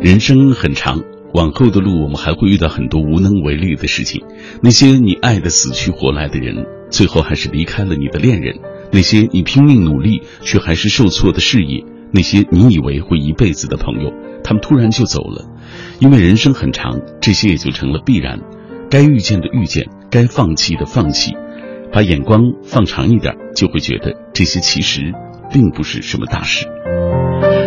[0.00, 1.02] 人生很长，
[1.34, 4.22] 往后的路我们还会遇到很多无能为力的事情。
[4.62, 8.56] 那些你爱的死去活来的人，最后还是离开了你的恋人；
[8.90, 14.10] 那些你拼命努力却还是受挫的事业；那些你以为会一辈子的朋友，
[14.42, 15.44] 他们突然就走了。
[15.98, 18.40] 因为人生很长，这些也就成了必然。
[18.88, 21.34] 该遇见的遇见，该放弃的放弃。
[21.92, 25.12] 把眼光放长一点，就会觉得这些其实
[25.52, 26.66] 并不是什么大事。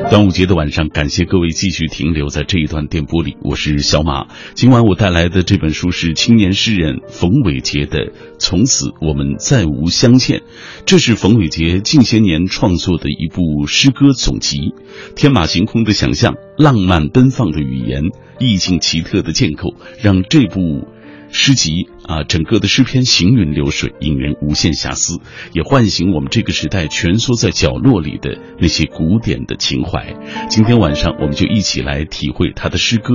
[0.10, 4.28] 端午节的晚上，感谢各位继续停留在这一段电波里，我是小马。
[4.54, 7.98] 今晚我带来的这本书是青年诗人冯伟杰的
[8.38, 10.40] 《从此我们再无相见》，
[10.86, 14.76] 这是冯伟杰近些年创作的一部诗歌总集。
[15.16, 18.04] 天马行空的想象，浪漫奔放的语言，
[18.40, 20.88] 意境奇特的建构，让这部。
[21.36, 25.22] 诗集啊，整个的诗篇行云流水，引人无限遐思，
[25.54, 30.14] 也唤醒我们这个时代蜷缩在角落里的那些古典的情怀。
[30.50, 33.14] 今天晚上，我们就一起来体会他的诗歌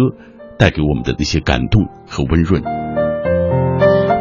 [0.58, 2.87] 带给我们的那些感动和温润。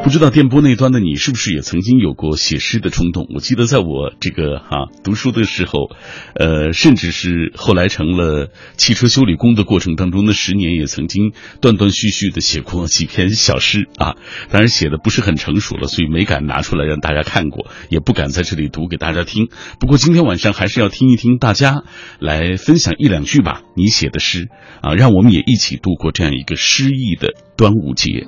[0.04, 3.28] 不知道电波那端的你是不是也曾经有过写诗的冲动？
[3.36, 5.90] 我记得在我这个哈读书的时候，
[6.34, 14.16] 呃，甚至是后来成了汽车修理工的过程当中，那十年也曾经断断续续的写过几篇小诗啊。
[14.50, 19.50] 当然写的不是很成熟了，所以没敢拿出来让大家看过，也不敢在这里读给大家听。
[19.80, 21.84] 不过今天晚上还是要听一听大家
[22.20, 24.48] 来分享一两句吧，你写的诗
[24.82, 28.26] 啊，让我们也一起度过这样一个诗意的端午节。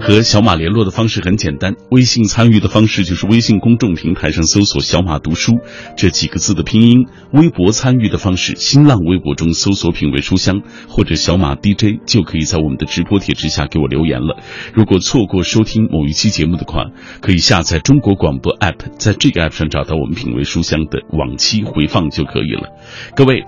[0.00, 5.58] 和小马联络的方式很简单，微信参与的方式就是微信公众平台上搜索“小马读书”
[5.94, 14.38] 这几个字的拼音；微博参与的方式，新浪微博中搜索“品味书香”或者“小马 DJ”，就可以在我们的直播帖之下给我留言了。
[14.72, 16.86] 如果错过收听某一期节目的话，
[17.20, 22.70] 可以下载中国广播 app，在这个 app 上找到我们“品味书香”的往期回放就可以了。
[23.14, 23.44] 各位，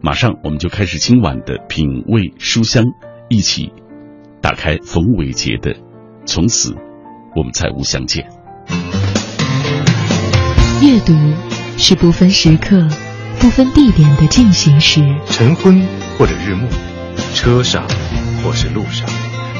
[0.00, 2.86] 马上我们就开始今晚的“品味书香”，
[3.28, 3.70] 一起。
[4.42, 5.70] 打开冯伟杰的
[6.26, 6.74] 《从此
[7.36, 8.24] 我们再无相见》。
[10.84, 11.16] 阅读
[11.78, 12.88] 是不分时刻、
[13.38, 15.00] 不分地点的进行时。
[15.26, 15.86] 晨昏
[16.18, 16.66] 或者日暮，
[17.36, 17.86] 车上
[18.42, 19.08] 或是路上，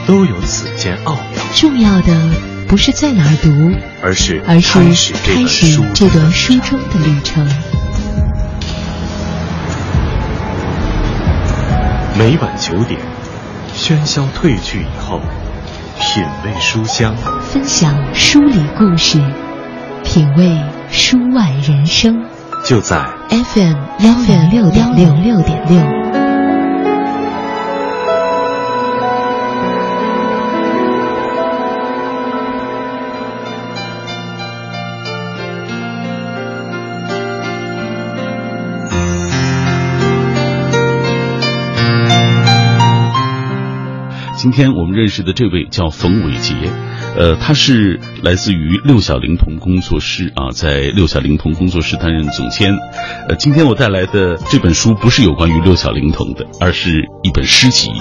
[0.04, 1.22] 都有此间奥妙。
[1.54, 2.30] 重要的
[2.66, 3.48] 不是在哪儿读，
[4.02, 7.46] 而是而是开始这段书中的旅程。
[12.18, 13.11] 每晚九点。
[13.74, 15.20] 喧嚣褪去以后，
[15.98, 17.14] 品味书香，
[17.50, 19.18] 分享书里故事，
[20.04, 20.56] 品味
[20.90, 22.24] 书外人生，
[22.64, 25.12] 就在 FM 幺零六点六。
[25.16, 26.21] 六点六。
[44.42, 46.52] 今天我们认识的这位叫冯伟杰，
[47.16, 52.76] 呃，他是来自于六小龄童工作室啊，在六小龄童工作室担任总监。
[53.28, 57.92] 呃，今天我带来的这本书不是有关于六小龄童的，而是一本诗集，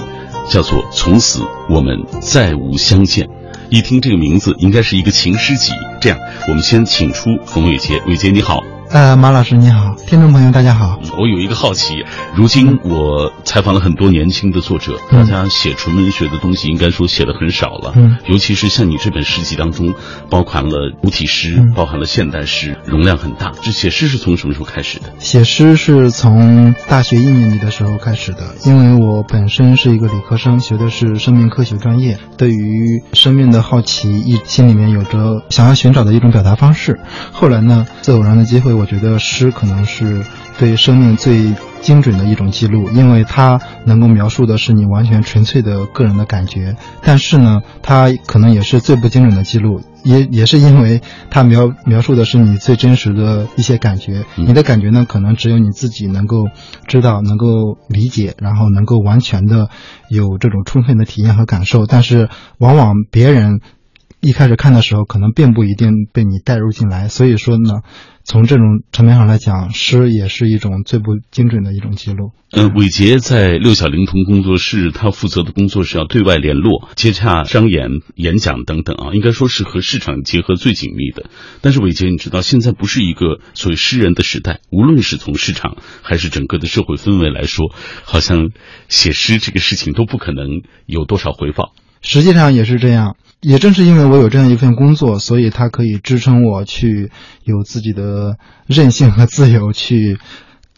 [0.48, 3.26] 叫做《从此我们再无相见》。
[3.70, 5.70] 一听这个名字，应该是一个情诗集。
[6.00, 8.64] 这样，我们先请出冯伟杰，伟杰你好。
[8.92, 11.00] 呃，马老师你好，听众朋友大家好。
[11.18, 12.04] 我有一个好奇，
[12.34, 19.94] 如今我采访了很多年轻的作者，大家写纯文学的东西应该说写的很少了，嗯，尤其是像你这本诗集当中，
[20.28, 23.52] 包含了主体诗，包含了现代诗，容量很大。
[23.62, 25.06] 这写诗是从什么时候开始的？
[25.18, 37.00] 写诗是从大学一年级的时候开始的，因为我本身是一个理科生，学的是生命科学专业，对于生命的好奇，一心里面有着想要寻找的一种表达方式。
[37.32, 38.81] 后来呢，在偶然的机会。
[38.82, 40.24] 我觉得诗可能是
[40.58, 46.74] 对生命最精准的一种记录，因为它能够描述的是你完全纯粹的个人的感觉。
[47.00, 51.00] 但是呢，它可能也是最不精准的记录，也也是因为
[51.30, 54.24] 它描描述的是你最真实的一些感觉。
[54.34, 56.48] 你的感觉呢，可能只有你自己能够
[56.88, 59.70] 知道、能够理解，然后能够完全的
[60.08, 61.86] 有这种充分的体验和感受。
[61.86, 62.28] 但是
[62.58, 63.60] 往往别人。
[64.24, 67.80] 一开始看的时候，可能并不一定被你带入进来，所以说呢，
[68.24, 72.32] 从这种层面上来讲，诗也是一种最不精准的一种记录。
[72.52, 81.30] 嗯，伟杰在六小龄童工作室，他负责的工作是要对外联络、接洽商演、演讲等等啊，应该说是和市场结合最紧密的。
[81.62, 88.50] 但是伟杰，你知道现在不是一个所谓诗人的时代，无论是从市场还是整个的社会氛围来说，好像
[88.88, 91.72] 写诗这个事情都不可能有多少回报。
[92.02, 93.16] 实际上也是这样。
[93.42, 97.10] 也正是因为我有这样一份工作，所以它可以支撑我去
[97.44, 98.36] 有自己的
[98.66, 100.18] 任性和自由，去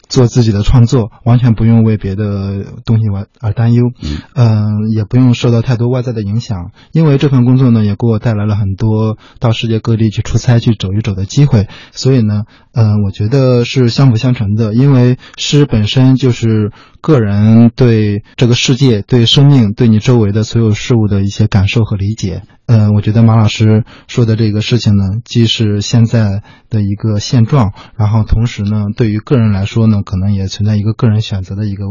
[0.09, 4.17] 做自己的创作， 完全不用为别的东西而而担忧，嗯。
[4.33, 16.71] 嗯、也不用受到太多外在的影响，因为这份工作呢，也给我带来了很多到世界各地去出差、去走一走的机会，所以呢，嗯、我觉得是相辅相成的，因为诗本身就是
[17.05, 22.41] 个人对这个世界、对生命、对你周围的所有事物的一些感受和理解。
[22.65, 31.85] 嗯，我觉得马老师说的这个事情呢，既是现在的一个现状，然后同时呢，对于个人来说呢，可能也存在一个个人选择的一个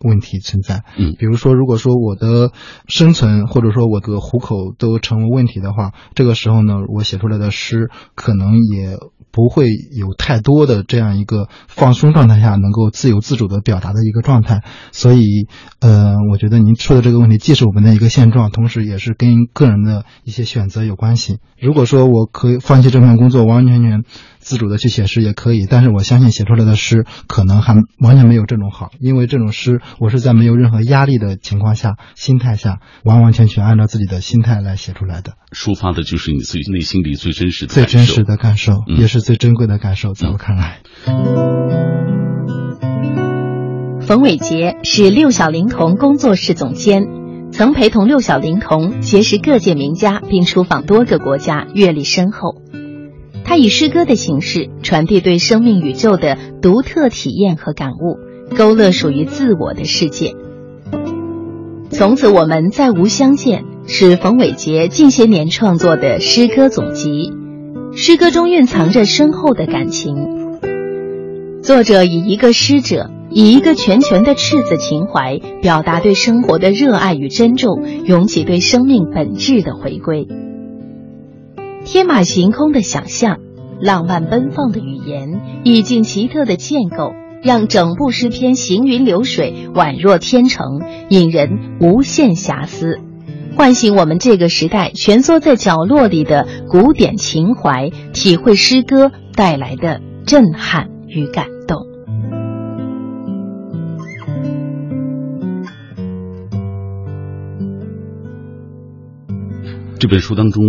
[0.00, 0.84] 问题存在。
[0.98, 2.52] 嗯比如说，如果说我的
[2.86, 8.98] 生存或者说我的糊口都成为问题的话，这个时候呢，我写出来的诗可能也
[9.34, 14.62] 不会有太多的这样一个放松状态下能够自由自主的表达的一个状态。
[14.92, 15.48] 所以，
[15.80, 21.38] 呃，我觉得您说的这个问题既是我们的一个现状，同时也是跟个人的一些选择有关系。
[21.60, 24.04] 如果说我可以放弃这份工作，完完全全
[24.38, 40.80] 自主的去写诗也可以，但是我相信写出来的诗可能还完全没有这种好，因为这种诗我是在没有任何压力的情况下、心态下，完完全全按照自己的心态来写出来的，抒发的就是你自己内心里最真实的最感受真实的感受，嗯也是最珍贵的感受，在我看来。
[44.02, 47.06] 冯伟杰是六小龄童工作室总监，
[47.50, 52.60] 曾陪同六小龄童结识各界名家，并出访多个国家，阅历深厚。
[53.44, 58.18] 他以诗歌的形式传递对生命宇宙的独特体验和感悟，
[58.56, 60.34] 勾勒属于自我的世界。
[61.90, 67.32] 从此我们再无相见，是冯伟杰近些年创作的诗歌总集。
[67.94, 70.16] 诗歌中蕴藏着深厚的感情。
[71.62, 80.26] 作者以一个诗者，以一个拳拳的赤子情怀，表达对生活的热爱与珍重，涌起对生命本质的回归。
[81.84, 83.38] 天马行空的想象，
[83.80, 90.80] 浪漫奔放的语言，意境奇特的建构，让整部诗篇行云流水，宛若天成，
[91.10, 92.98] 引人无限遐思，
[93.56, 101.53] 唤醒我们这个时代蜷缩在角落里的古典情怀，体会诗歌带来的震撼与感。
[110.04, 110.64] 这本书当中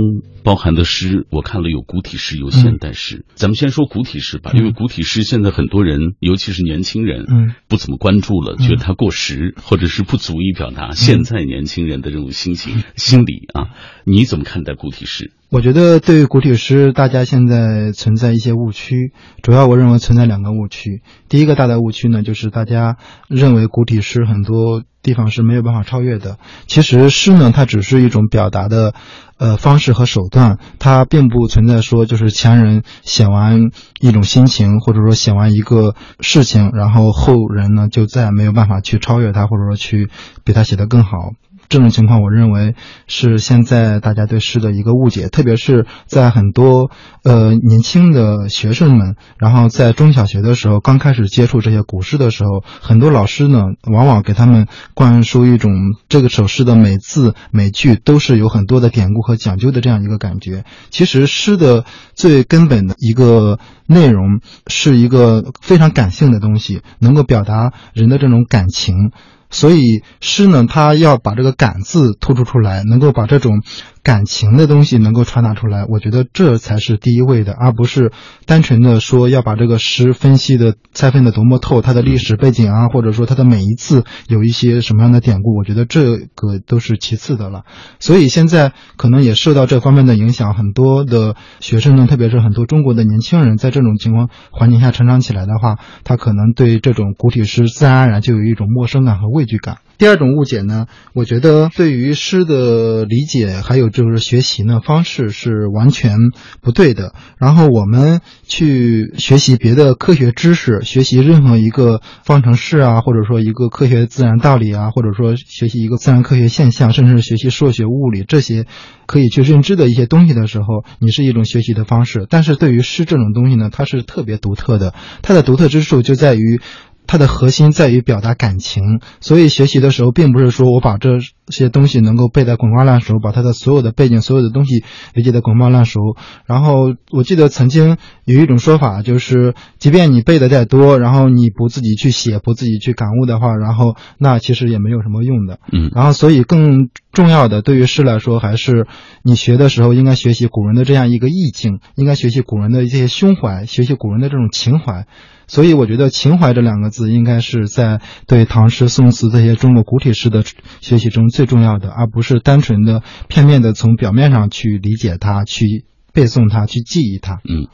[0.45, 3.25] 包含的诗，我看了有古体诗，有现代诗。
[3.33, 13.75] 咱们先说古体诗吧，嗯因为古体诗现在很多人，尤其是年轻人，嗯不怎么关注了，嗯觉得它过时，或者是不足以表达现在年轻人的这种心情、心理啊。
[14.05, 15.33] 你怎么看待古体诗？
[15.51, 19.13] 我觉得对于古体诗，大家现在存在一些误区，
[19.43, 21.01] 主要我认为存在两个误区。
[21.29, 22.97] 第一个大的误区呢，就是大家
[23.29, 26.39] 认为古体诗很多地方是没有办法超越的。
[26.65, 28.95] 其实诗呢，它只是一种表达的，
[29.37, 33.69] 呃方式和手段，它并不存在说就是前人写完
[34.01, 40.09] 一种心情，或者说写完一个事情，然后后人呢就再也没有办法去超越它，或者说去
[40.43, 41.31] 比它写得更好。
[41.69, 42.75] 这种情况，我认为
[43.07, 46.91] 是现在大家对诗的一个误解，特别是在很多
[47.23, 55.71] 呃年轻的学生们，然后在中小学的时候刚开始接触这些古诗的时候，很多老师呢，往往给他们灌输一种
[56.09, 60.63] 这个首诗的每字每句都是有很多的典故和讲究的这样一个感觉。
[60.89, 69.11] 其实诗的最根本的一个内容是一个非常感性的东西，能够表达人的这种感情。
[69.55, 73.61] 所以诗呢，它要把这个“感”字突出出来，能够把这种
[74.05, 78.11] 感情的东西能够传达出来，我觉得这才是第一位的，而不是
[78.45, 87.63] 单纯的说要把这个诗分析的拆分的多么透，它的历史背景啊，或者说它的每一字有一些什么样的典故，我觉得这个都是其次的了。
[87.99, 99.77] 所以现在可能也受到这方面的影响，很多的学生呢，特别是很多中国的年轻人，在这种情况环境下成长起来的话，他可能对这种古体诗自然而然就有一种陌生感和畏惧感。
[99.97, 106.17] 第二种误解呢，我觉得对于诗的理解还有就是学习呢方式是完全
[106.61, 107.13] 不对的。
[107.37, 118.65] 然后我们去学习别的科学知识，学习任何一个方程式啊，或者说一个科学自然道理啊，或者说学习一个自然科学现象，甚至学习数学、物理这些
[119.05, 122.27] 可以去认知的一些东西的时候，你是一种学习的方式。
[122.29, 126.59] 但是对于诗这种东西呢，它是特别独特的，它的独特之处就在于。
[127.07, 134.83] 它的核心在于表达感情，所以学习的时候，并不是说我把这些东西能够背得滚瓜烂熟，把他的所有的背景、所有的东西
[135.13, 135.99] 理解得滚瓜烂熟。
[136.45, 145.59] 然后我记得曾经有一种说法，就是即便你背的再多，然后你不自己去写、不自己去感悟的话，然后那其实也没有什么用的。
[145.71, 148.87] 嗯，然后所以更重要的对于诗来说，还是
[149.23, 155.05] 你学的时候应该学习古人的这样一个意境，应该学习古人的一些胸怀，学习古人的这种情怀。
[155.47, 160.43] 所以我觉得“情怀”这两个字应该是在对唐诗、宋词这些中国古体诗的
[160.81, 167.41] 学习中最重要的，而不是单纯的片面的从表面上去理解它、去背诵它、去记忆它。
[167.43, 167.67] 嗯。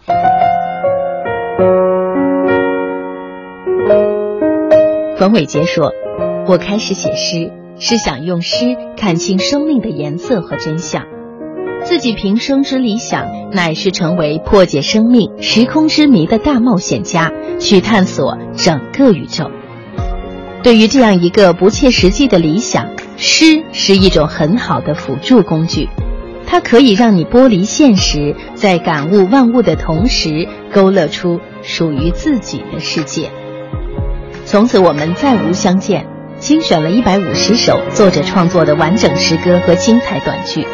[5.16, 5.92] 冯伟杰说
[6.50, 11.04] ：“我开始写诗，是想用诗看清生命的颜色和真相。”
[11.86, 19.52] 自己平生之理想，乃是成为破解生命时空之谜的大冒险家，去探索整个宇宙。
[20.64, 22.88] 对于这样一个不切实际的理想，
[23.18, 25.90] 诗是一种很好的辅助工具，
[26.46, 33.32] 它可以让你剥离现实，在感悟万物的同时，勾勒出属于自己的世界。
[34.46, 36.06] 从此，我们再无相见。
[36.40, 40.66] 精选了一百五十首作者创作的完整诗歌和精彩短句。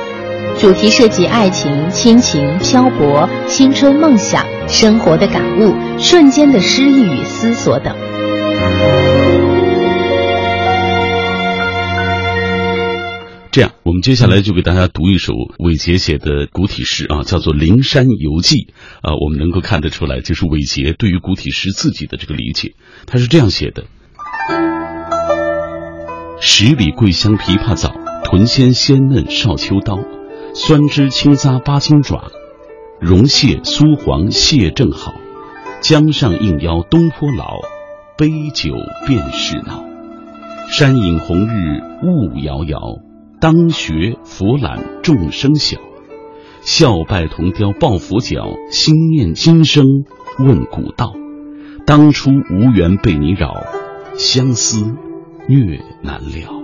[0.57, 7.93] 主题涉及爱情、亲情、漂泊、青春、梦想、生活的感悟、瞬间的诗意与思索等。
[13.57, 18.55] 这样，我们接下来就给大家读一首韦杰写的古体诗啊，叫做《灵山游记》
[19.01, 19.15] 啊。
[19.19, 22.75] 我们能够看得出来，就是韦杰对于古体诗自己的这个理解。
[23.07, 23.85] 他是这样写的：
[26.39, 27.95] 十里桂香枇杷枣，
[28.25, 29.97] 豚鲜鲜嫩少秋刀。
[30.53, 32.31] 酸枝青扎八斤爪，
[33.01, 35.15] 绒蟹酥黄蟹正好。
[35.81, 37.55] 江上应邀东坡老，
[38.19, 38.75] 杯酒
[39.07, 39.83] 便是恼。
[40.69, 42.99] 山隐红日雾遥遥，
[43.39, 45.77] 当学佛览众生小。
[46.61, 49.85] 笑拜铜雕抱佛脚，心念今生
[50.39, 51.13] 问古道。
[51.85, 53.53] 当初无缘被你扰，
[54.17, 54.95] 相思
[55.47, 56.63] 虐难了。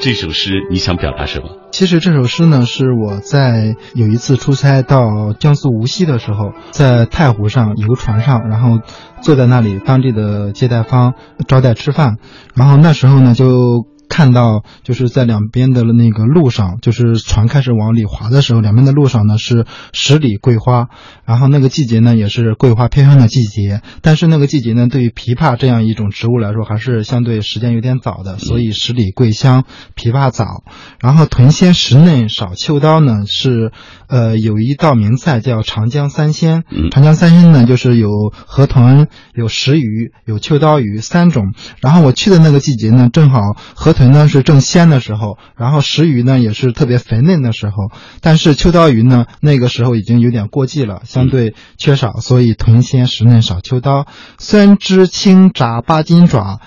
[0.00, 1.48] 这首诗你想表达什么？
[1.72, 8.78] 其实这首诗呢，是我在有一次出差到江苏无锡的时候，在太湖上游船上，然后
[9.22, 11.14] 坐在那里，当地的接待方
[11.48, 12.18] 招待吃饭，
[12.54, 13.88] 然后那时候呢就。
[14.08, 20.88] 看到就是在两边的那个路上，就是船开始往里划的时候，两边的路上呢是十里桂花，
[21.26, 30.64] 然后那个季节呢也是桂花飘香的季节，但是那个季节呢对于枇杷这样一种植物来说还是相对时间有点早的，所以十里桂香枇杷早，
[31.00, 33.72] 然后屯鲜石嫩少秋刀呢是
[34.08, 43.40] 呃有一道名菜叫长江三鲜，长江三鲜呢就是有河豚、有石鱼、有秋刀鱼三种，然后我去的那个季节呢正好
[43.74, 43.94] 河。
[43.98, 47.90] 豚呢是正鲜的时候，然后石鱼呢也是特别肥嫩的时候，
[48.20, 54.06] 但是秋刀鱼呢那个时候已经有点过季了，相对缺少，所以豚鲜石嫩少秋刀，
[54.38, 56.60] 酸汁清炸八斤爪，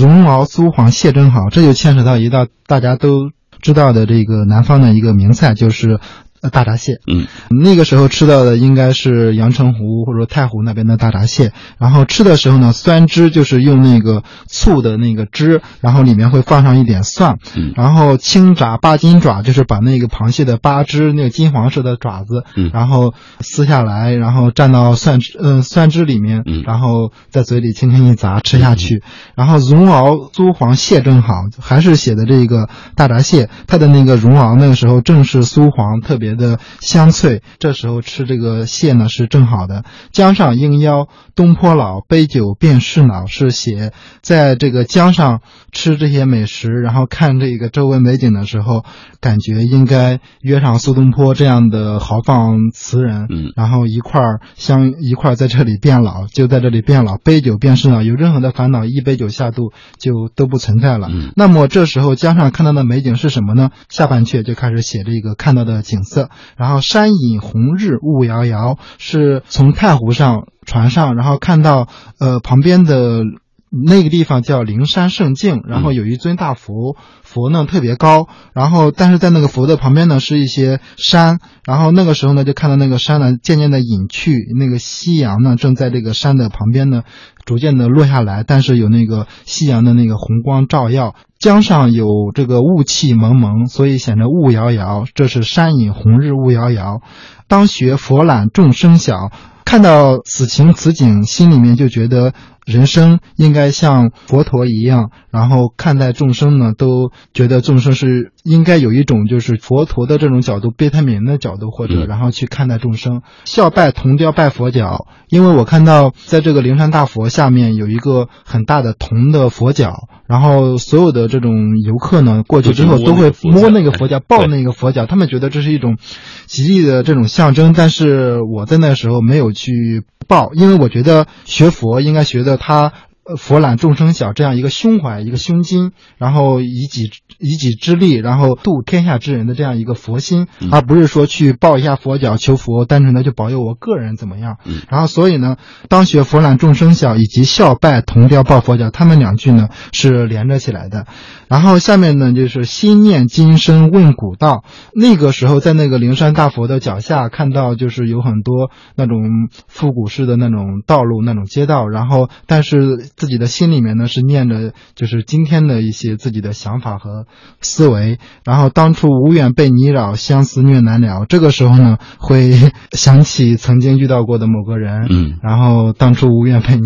[0.00, 6.00] 绒毛酥黄蟹蒸好，这就牵扯到一道大家都知道的这个南方的一个名菜，就是。
[6.40, 11.52] 呃，大闸蟹，嗯，那个时候吃到的应该是阳澄湖或者说太湖那边的大闸蟹。
[11.78, 29.02] 然后吃的时候呢，酸汁就是用那个醋的那个汁，然后里面会放上一点蒜，嗯，然后清炸八斤爪，就是把那个螃蟹的八只那个金黄色的爪子，嗯，然后撕下来，然后蘸到蒜汁，嗯，蒜汁里面，嗯，然后在嘴里轻轻一砸吃下去。
[29.34, 36.27] 然后绒螯酥黄蟹正好，还是写的这个大闸蟹，它的那个绒螯那个时候正是苏黄，特别。
[36.28, 39.84] 别的香脆，这时候吃这个蟹呢是正好的。
[40.12, 45.40] 江上应邀东坡老，杯酒便是老，是写在这个江上
[45.72, 48.84] 吃这些美食，然后看这个周围美景的时候，
[49.20, 61.08] 感觉应该约上苏东坡这样的豪放词人，嗯，然后一块儿相一块儿在这里变老，就在这里变老，杯酒便是恼，有任何的烦恼，一杯酒下肚就都不存在了。
[61.10, 63.70] 嗯，那么这时候江上看到的美景是什么呢？
[63.88, 66.17] 下半阙就开始写这个看到的景色。
[66.56, 73.22] 然后山隐红日雾遥遥，是从太湖上船上，然后看到呃旁边的
[73.70, 87.02] 那个地方叫灵山圣境，然后有一尊大佛，佛呢特别高，然后但是在那个佛的旁边呢是一些山，然后那个时候呢就看到那个山呢渐渐的隐去，那个夕阳呢正在这个山的旁边呢
[87.48, 91.14] 逐渐的落下来，但是有那个夕阳的那个红光照耀。
[91.38, 95.06] 江上有这个雾气蒙蒙，所以显得雾遥遥。
[95.14, 97.00] 这是山隐红日雾遥遥。
[97.46, 99.30] 当学佛览众生小，
[99.64, 102.34] 看到此情此景，心里面就觉得。
[102.68, 115.06] 人生应该像佛陀一样，然后看待众生呢，都觉得众生是应该有一种就是佛陀的这种角度，悲天悯人的角度，或者然后去看待众生，孝拜铜雕拜佛脚。
[115.30, 125.96] 因为我看到在这个灵山大佛下面有一个很大的铜的佛脚，然后所有的这种游客呢过去之后都会摸那个佛脚，抱那个佛脚，他们觉得这是一种
[126.44, 127.72] 吉利的这种象征。
[127.74, 130.04] 但是我在那时候没有去。
[130.26, 132.92] 抱，因为我觉得学佛应该学的他。
[133.36, 144.56] 佛揽众生小这样一个胸怀，一个胸襟，然后以己以己之力，然后度天下之人的这样一个佛心，而不是说去抱一下佛脚求佛，单纯的就保佑我个人怎么样。
[144.88, 145.56] 然后所以呢，
[145.90, 151.06] 当学佛揽众生小以及孝拜铜雕抱佛脚，他们两句呢是连着起来的。
[151.48, 154.64] 然后下面呢就是心念今生问古道。
[154.94, 159.18] 那个时候在那个灵山大佛的脚下看到，就是有很多那种
[159.66, 162.78] 复古式的那种道路、那种街道，然后但是。
[163.18, 167.26] 自己的心里面呢是念着，就是今天的一些自己的想法和
[167.60, 168.18] 思维。
[168.44, 171.26] 然后当初无缘被你扰，相思虐难了。
[171.28, 172.52] 这个时候呢，会
[172.92, 175.08] 想起曾经遇到过的某个人。
[175.10, 175.38] 嗯。
[175.42, 176.82] 然后当初无缘被你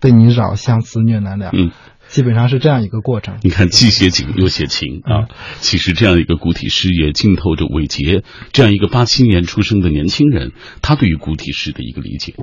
[0.00, 1.50] 被你扰，相思虐难了。
[1.52, 1.72] 嗯。
[2.08, 3.38] 基本上是这样一个过程。
[3.42, 5.26] 你看，既写景又写情啊。
[5.58, 12.34] 其实这样一个古体诗也浸透着伟杰这样一个八七年出生的年轻人，他对于古体诗的一个理解。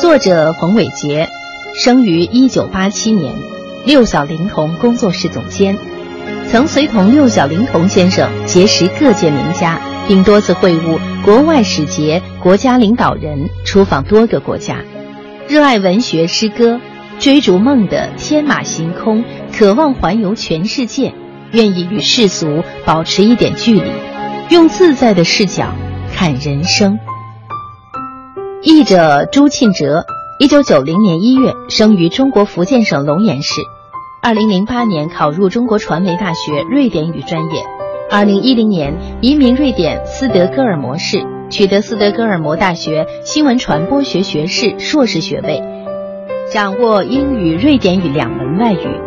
[0.00, 1.28] 作者冯伟杰。
[1.82, 3.34] 生于一九八七年，
[3.86, 5.78] 六小龄童工作室总监，
[6.50, 14.76] 曾随同六小龄童先生结识各界名家，并多次会晤国外使节、国家领导人，出访多个国家。
[15.48, 16.78] 热爱文学诗歌，
[17.18, 21.14] 追逐梦的天马行空，渴望环游全世界，
[21.52, 23.90] 愿意与世俗保持一点距离，
[24.50, 25.72] 用自在的视角
[26.14, 26.98] 看人生。
[28.62, 30.04] 译者朱庆哲。
[30.40, 33.60] 一九九零年一月生于中国福建省龙岩市，
[34.22, 37.62] 二零零八年考入中国传媒大学瑞典语专业，
[38.10, 45.62] 二零一零年移民瑞典斯德哥尔摩市，取得斯德哥尔摩大学新闻传播学学士、硕士学位，
[46.50, 48.98] 掌握英语、瑞典语两门外语。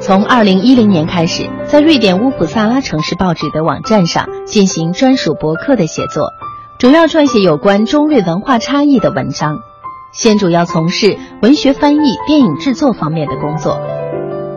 [0.00, 6.30] 从二零一零年开始，在瑞典乌普萨拉城市报纸的网站上进行专属博客的写作，
[6.78, 9.58] 主要撰写有关中瑞文化差异的文章。
[10.16, 13.78] 现主要从事文学翻译、电影制作方面的工作。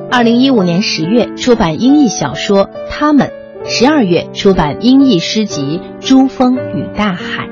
[0.09, 3.29] 二零一五年十月出版英译小说《他们》，
[3.69, 7.45] 十二月出版英译诗集《珠峰与大海》。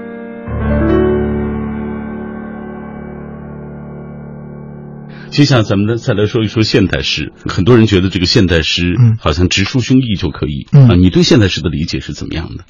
[5.30, 7.34] 接下来咱们呢再来说一说现代诗。
[7.46, 12.64] 很多人觉得这个现代诗好像直抒胸臆就可以啊，你对现代诗的理解是怎么样的？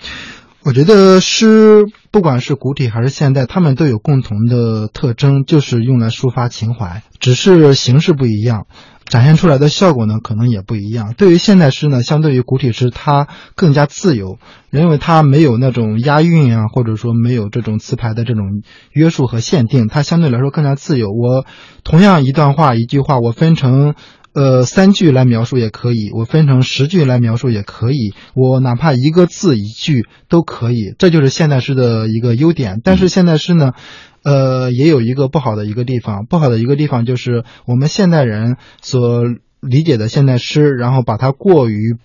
[0.63, 8.65] 我觉得诗，不管是古体还是现代，他们都有共同的特征，就是用来抒发情怀，只是形式不一样，
[9.05, 11.13] 展现出来的效果呢，可能也不一样。
[11.17, 14.39] 对于现代诗呢，相对于古体诗，它更加自由，
[14.69, 18.43] 因为它没有那种押韵啊，或者说没有这种词牌的这种
[18.91, 21.07] 约束和限定，它相对来说更加自由。
[21.11, 21.45] 我
[21.85, 23.95] 同样一段话、一句话，我分成。
[24.37, 32.79] 呃，三句来描述也可以，我分成十句来描述也可以，我哪怕一个字一句都可以，这就是现代诗的一个优点。
[32.83, 33.73] 但是现代诗呢，
[34.21, 39.23] 呃，也有一个不好的一个地方，不好的一个地方就是我们现代人所
[39.59, 41.97] 理解的现代诗，然后把它过于。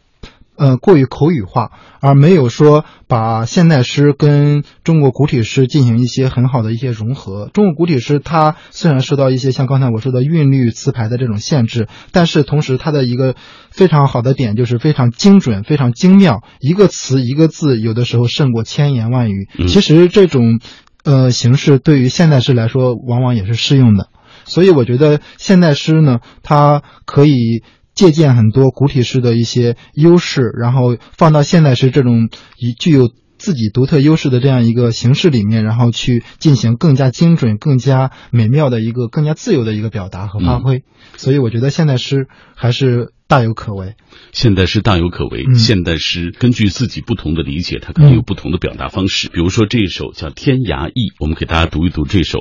[0.63, 7.51] 呃，过于口语化，而没有说把现代诗跟中国古体诗进行一些很好的一些融合。
[7.53, 13.35] 中国古体诗它虽然受到一些像刚才我说的韵律词牌的这种限制，但是同时它的一个
[13.73, 19.49] 非常好的点就是非常精准、非常精妙，一个词一个字有的时候胜过千言万语。
[19.67, 20.61] 其实这种
[21.03, 24.07] 呃形式对于现代诗来说，往往也是适用的。
[24.45, 27.65] 所以我觉得现代诗呢，它可以。
[27.95, 40.85] 借鉴很多古体诗的一些优势，然后放到现代诗这种以具有自己独特优势的这样一个形式里面，然后去进行更加精准、更加美妙的一个、更加自由的一个表达和发挥。
[41.17, 43.97] 所以我觉得现代诗还是大有可为。
[44.33, 45.45] 现代诗大有可为。
[45.55, 49.29] 现代诗根据自己不同的理解，它可能有不同的表达方式。
[49.29, 52.39] 比如说这一首叫《天涯意》，我们给大家读一读这首。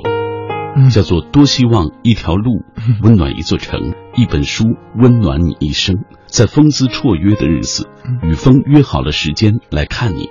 [0.90, 2.62] 叫做多希望一条路
[3.02, 6.04] 温暖一座城，一本书温暖你一生。
[6.26, 7.88] 在风姿绰约的日子，
[8.22, 10.30] 与风约好了时间来看你，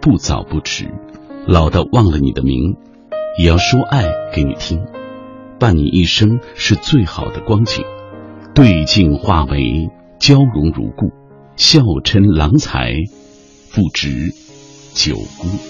[0.00, 0.92] 不早不迟，
[1.46, 2.76] 老到忘了你的名，
[3.38, 4.80] 也要说爱给你听。
[5.60, 7.84] 伴你一生是最好的光景，
[8.56, 11.12] 对镜化为娇容如故，
[11.54, 12.92] 笑嗔郎才
[13.72, 14.34] 不值
[14.94, 15.69] 九姑。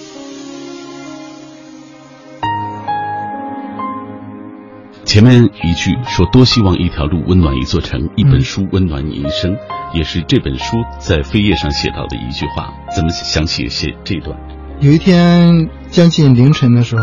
[5.11, 9.57] 前面一句说多希望一条路温暖一座城，一本书温暖你一生，
[9.93, 12.73] 也是这本书在扉页上写到的一句话。
[12.95, 14.39] 怎么想起写这段？
[14.79, 17.03] 有一天将近凌晨的时候，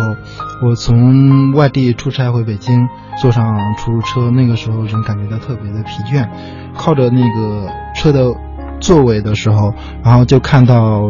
[0.66, 2.88] 我从外地出差回北京，
[3.22, 6.30] 坐上出租车，那个时候人感觉到特别的疲倦，
[6.78, 8.34] 靠着那个车的
[8.80, 11.02] 座位的时候，然后就看到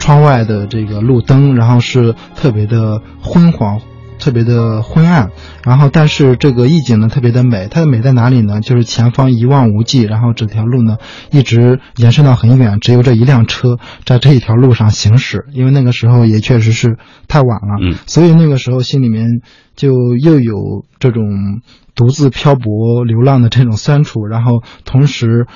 [0.00, 3.80] 窗外的这个路灯，然后是特别的昏黄。
[4.24, 5.32] 特别的昏暗，
[5.66, 8.62] 然后但是这个意境呢特别的美，它的美在哪里呢？
[8.62, 10.96] 就是前方一望无际，然后这条路呢
[11.30, 15.44] 一直延伸到很远，只有这一辆车在这一条路上行驶。
[15.52, 16.96] 因为那个时候也确实是
[17.28, 19.42] 太晚了，嗯，所以那个时候心里面
[19.76, 21.60] 就又有这种
[21.94, 25.46] 独自漂泊流浪的这种酸楚，然后同时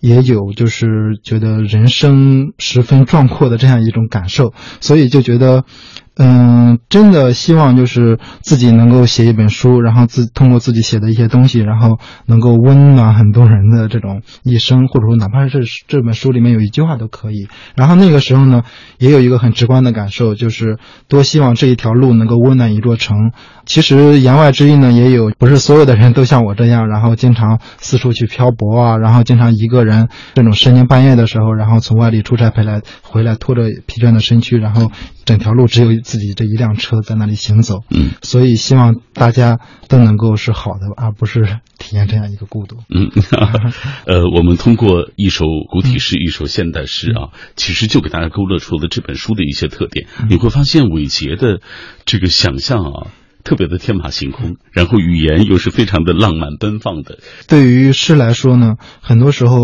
[0.00, 5.64] 也有就是觉得人生十分壮阔的这样一种感受，所以就觉得。
[6.14, 17.48] 嗯，真的希望就是自己能够写一本书，然后自通过自己写的一些东西，然后能够温暖很多人的这种一生，或者说哪怕是这本书里面有一句话都可以。
[17.74, 18.62] 然后那个时候呢，
[18.98, 23.32] 也有一个很直观的感受，就是多希望这一条路能够温暖一座城。
[23.64, 34.90] 其实言外之意呢，也有不是所有的人都像我这样，然后经常四处去漂泊啊，然后经常一个人这种深更半夜的时候，然后从外地出差回来，回来拖着疲倦的身躯，然后
[35.24, 35.92] 整条路只有。
[36.02, 42.78] 自己这一辆车在那里行走，嗯，所以希望大家都能够是好的，而不是体验这样一个孤独。
[42.88, 43.08] 嗯，
[44.04, 50.06] 呃，我们通过一首古体诗，一首现代诗啊，其实就给大家勾勒出了这本书的一些特点。
[50.28, 51.60] 你会发现伟杰的
[52.04, 53.06] 这个想象啊。
[53.44, 57.18] 特别的天马行空，然后语言又是非常的浪漫奔放的。
[57.48, 59.58] 对于诗来说呢，很多时候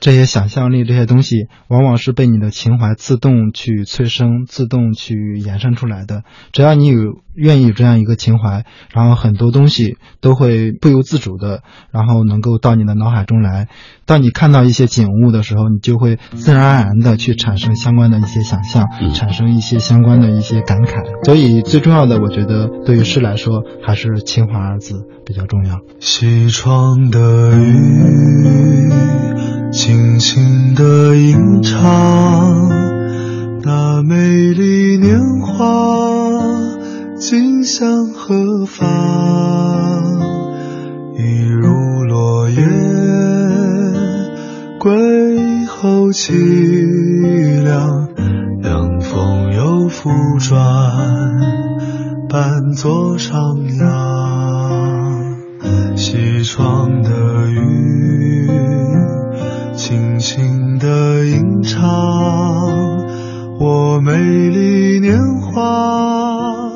[0.00, 6.22] 这些想象力这些东西，往往是被你的情怀自动去催生、自动去延伸出来的。
[6.52, 6.98] 只要你有。
[7.38, 11.62] 愿意有这样一个情怀，然后很多东西都会不由自主的，
[11.92, 13.68] 然后能够到你的脑海中来。
[14.06, 21.24] 当你看到一些景物的时候，你就会自然而然的去产生相关的一些想象，产生一些相关的一些感慨。
[21.26, 25.80] 所以最重要的，我觉得对于诗来说，还是情怀二字比较重要。
[26.00, 28.90] 西窗的雨，
[29.72, 32.68] 轻轻的吟唱，
[33.62, 35.56] 那美丽年华。
[37.20, 38.86] 今向何方？
[41.16, 42.64] 一如落叶
[44.78, 48.08] 归后凄凉，
[48.62, 50.56] 凉风又复转，
[52.28, 53.32] 伴作徜
[53.78, 55.38] 徉。
[55.96, 58.46] 西窗的雨，
[59.74, 61.88] 轻轻的吟唱，
[63.58, 64.12] 我美
[64.50, 66.70] 丽年华。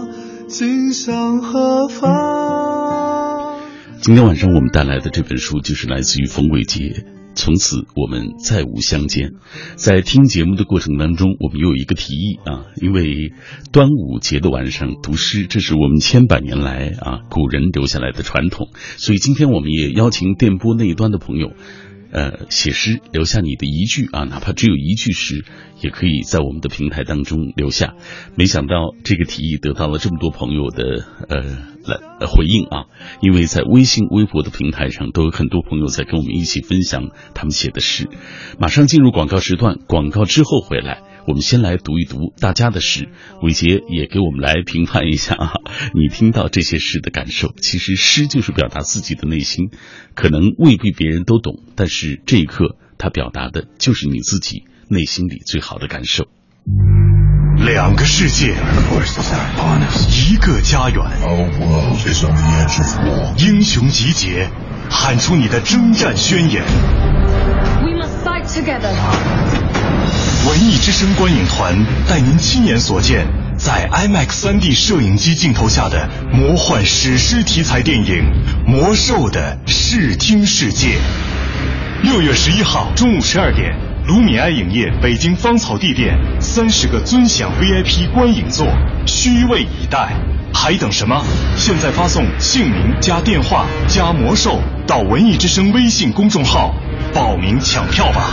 [0.49, 3.59] 今向何方？
[4.01, 7.05] 今天晚上我们带来的这本书就是来自于冯伟杰。
[7.35, 9.33] 从此我们再无相见。
[9.77, 13.33] 在听节目的过程当中，我们又有一个提议啊，因为
[13.73, 21.53] 端午节的晚上读诗，这是我们千百年来啊古人留下来的传统，所以今天我们也邀请电波那一端的朋友。
[22.13, 25.47] 呃，写诗留下你的一句啊，哪怕只有一句诗，
[25.81, 27.95] 也可以在我们的平台当中留下。
[28.37, 31.41] 没想到这个提议得到了这么多朋友的呃
[31.85, 32.85] 来回应啊，
[33.23, 38.09] 因为在微信、微博的平台上都有很多朋友在跟我们一起分享他们写的诗。
[38.59, 41.01] 马上进入广告时段，广告之后回来。
[41.27, 43.09] 我们先来读一读大家的诗，
[43.43, 45.53] 伟杰也给我们来评判一下啊，
[45.95, 47.55] 你听到这些诗的感受。
[47.61, 49.71] 其实诗就是表达自己的内心，
[50.15, 56.27] 可能未必别人都懂，但是这一刻他表达的就是你自己内心里最好的感受。
[57.65, 58.55] 两个世界，
[60.11, 61.05] 一个家园，
[63.39, 64.51] 英雄集结，
[64.91, 66.65] 喊出你的征战宣言。
[70.49, 71.73] 文艺之声观影团
[72.09, 73.25] 带您亲眼所见，
[73.57, 78.25] 在 IMAX 3D 摄影机镜头下的魔幻史诗题材电影
[78.67, 80.89] 《魔兽的视听世界》。
[82.03, 83.73] 六月十一号中午十二点，
[84.09, 88.67] 卢米埃影业北京芳草地店三十个尊享 VIP 观影座，
[89.07, 90.09] 虚位以待，
[90.53, 91.25] 还等什么？
[91.57, 96.75] 现在发送姓名加电话加魔兽到文艺之声微信公众号
[97.15, 98.33] 报名抢票吧。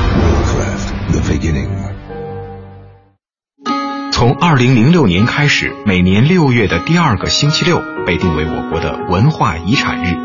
[4.19, 10.17] 从二零零六年开始，每年六月的第二个星期六被定为我国的文化遗产日。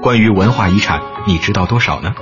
[0.00, 2.14] 关于文化遗产，你知道多少呢？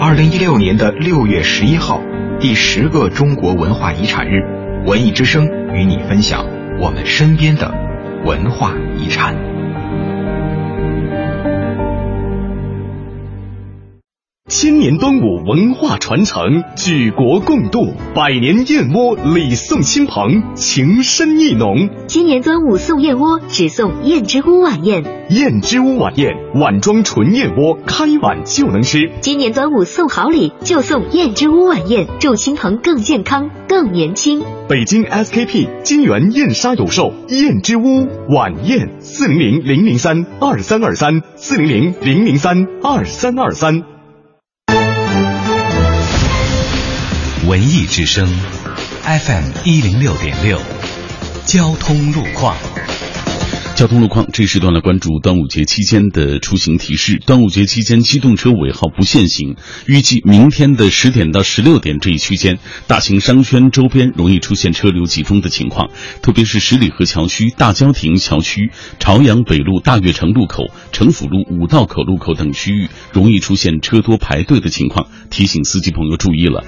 [0.00, 2.00] 二零一六年的六月十一号，
[2.40, 4.40] 第十个中国文化遗产日，
[4.86, 6.46] 文艺之声与你分享
[6.80, 7.70] 我们身边的
[8.24, 9.36] 文化遗产。
[14.68, 21.88] 千年端午文化传承，举国共度，百年燕窝礼送亲朋，情深意浓。
[22.06, 25.02] 今年端午送燕窝，只送燕之屋晚宴。
[25.30, 29.10] 燕之屋晚宴，碗装纯燕窝，开碗就能吃。
[29.22, 34.42] 今年端午送好礼，就送燕之屋晚宴，祝亲朋更健康、更年轻。
[34.68, 43.82] 北京 SKP 金源燕莎有售燕之屋晚宴，四零零零零三二三二三，四零零零零三二三二三。
[47.48, 48.28] 文艺之声
[49.04, 50.60] ，FM 一零六点六，
[51.46, 52.54] 交通路况。
[53.78, 57.20] 交通路况这时段来关注端午节期间的出行提示。
[57.24, 59.54] 端午节期间，机动车尾号不限行。
[59.86, 65.90] 预计明天的十点到十六点这一区间，大型商圈周边容易出现车流集中的情况，
[66.22, 76.64] 特别是十里河桥区、大郊亭桥区、朝阳北路大悦城路口、城府路五道口路口等区域容易出现车多排队的情况，提醒司机朋友注意了。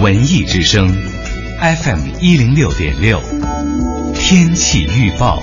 [0.00, 0.92] 文艺之声
[1.60, 3.22] ，FM 一零六点六，
[4.16, 5.40] 天气预报。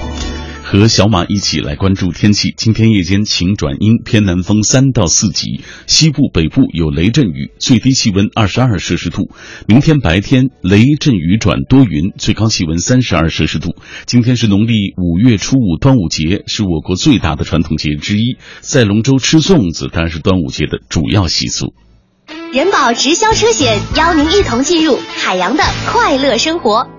[0.71, 2.53] 和小马一起来关注天气。
[2.55, 9.31] 今天夜间晴转阴，偏南风三到四级，西部、北部有雷阵雨，最低气温二十二摄氏度。
[9.65, 13.73] 明天白天雷阵雨转多云，最高气温三十二摄氏度。
[14.05, 21.73] 今天是农历五月初五，端午节是我国最大的传统节日之一，在龙舟吃粽子当然是端午节的主要习俗。
[22.53, 26.98] 人保直销车险邀您一同进入海洋的快乐生活。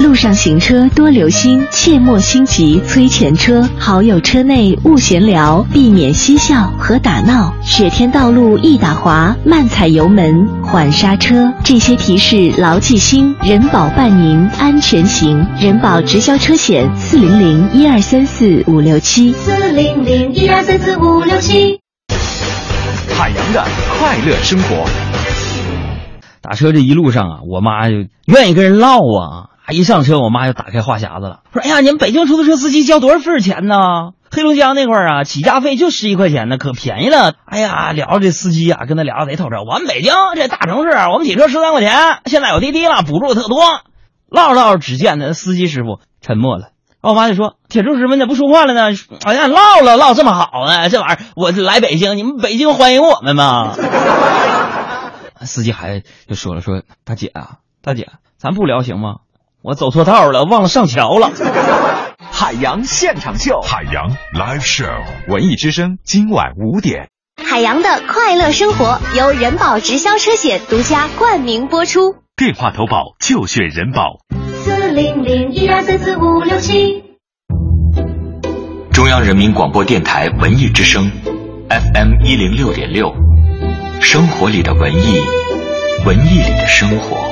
[0.00, 3.68] 路上行车多留心，切莫心急催前车。
[3.78, 7.54] 好友车内勿闲聊，避免嬉笑和打闹。
[7.62, 11.52] 雪天道路易打滑，慢踩油门，缓刹车。
[11.62, 15.46] 这些提示牢记心，人保伴您安全行。
[15.60, 19.32] 人保直销车险：四零零一二三四五六七。
[19.32, 21.78] 四零零一二三四五六七。
[23.16, 23.64] 海洋的
[23.98, 24.84] 快乐生活。
[26.40, 27.94] 打车这一路上啊，我妈就
[28.26, 29.51] 愿意跟人唠啊。
[29.68, 33.76] 一上车，我妈就打开话匣子了，说：“哎呀，你们北京出租车司机交多少份钱呢？
[34.30, 37.34] 黑龙江那块儿啊，起价费就十一块钱呢，可便宜了。
[37.44, 39.62] 哎呀，聊这司机啊，跟他聊得贼透彻。
[39.62, 41.92] 我们北京这大城市，我们挤车十三块钱，
[42.26, 43.60] 现在有滴滴了，补助特多。
[44.28, 46.68] 唠着唠着，只见那司机师傅沉默了。
[47.02, 48.96] 我妈就说：“铁柱师傅，你咋不说话了呢？
[49.24, 53.74] 哎呀，唠了唠这么好呢，这玩意儿我来北京，你们北京欢迎我们吗？”
[55.42, 59.16] 司机还就说了：“说大姐啊，大姐，咱不聊行吗？
[59.64, 61.30] 我走错道了，忘了上桥了。
[62.32, 67.08] ”海洋现场秀，海洋 live show，文艺之声今晚五点。
[67.44, 72.16] 海洋的快乐生活由人保直销车险独家冠名播出。
[72.36, 74.18] 电话投保就选人保。
[74.64, 77.04] 四零零一二三四五六七。
[78.92, 81.08] 中央人民广播电台文艺之声
[81.68, 83.12] ，FM 一零六点六，
[84.00, 85.20] 生活里的文艺，
[86.04, 87.31] 文艺里的生活。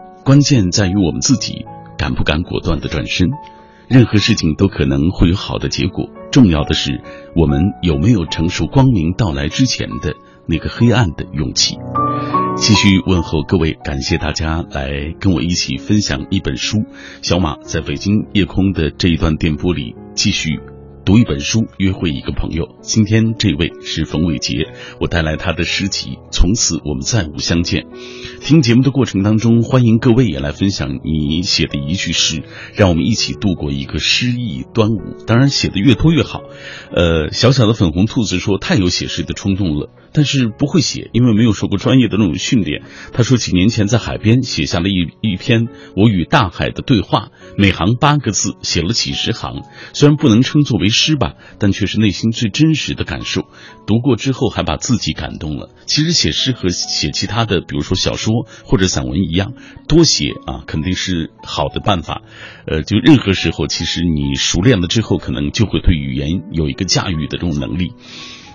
[0.23, 1.65] 关键在于我们自己
[1.97, 3.29] 敢不敢果断的转身。
[3.87, 7.01] 任何事情都可能会有好的结果，重要的是
[7.35, 10.13] 我们有没有承受光明到来之前的
[10.47, 11.75] 那个黑暗的勇气。
[12.55, 16.77] 继续问候各位，感谢大家来跟我一起分享一本书。
[17.21, 20.59] 小马在北京夜空的这一段电波里继续。
[21.03, 22.77] 读一本书，约会一个朋友。
[22.81, 24.67] 今天这位是冯伟杰，
[24.99, 27.83] 我带来他的诗集《从此我们再无相见》。
[28.43, 32.41] 听节目的过程当中，欢迎各位也来分享你写的一句诗，
[32.73, 35.15] 让我们一起度过一个诗意端午。
[35.27, 36.41] 当然，写的越多越好。
[36.91, 42.81] 呃，小小的粉红兔子说太有写诗的冲动了，但是不会写，因为没有受过专业的那种训练。
[43.13, 49.61] 他说几年前在海边写下了一一篇我与大海的对话，每行八个字，写了几十行，
[49.93, 53.45] 虽然不能称作为诗吧，但却是内心最真实的感受。
[53.85, 55.69] 读过之后还把自己感动了。
[55.85, 59.53] 其实写诗和写其他的，比如说小说多或者散文一样，
[59.89, 62.21] 多写啊肯定是好的办法。
[62.65, 67.93] 呃，就任何时候，其实你熟练了之后，可能就会对语言有一个驾驭的这种能力。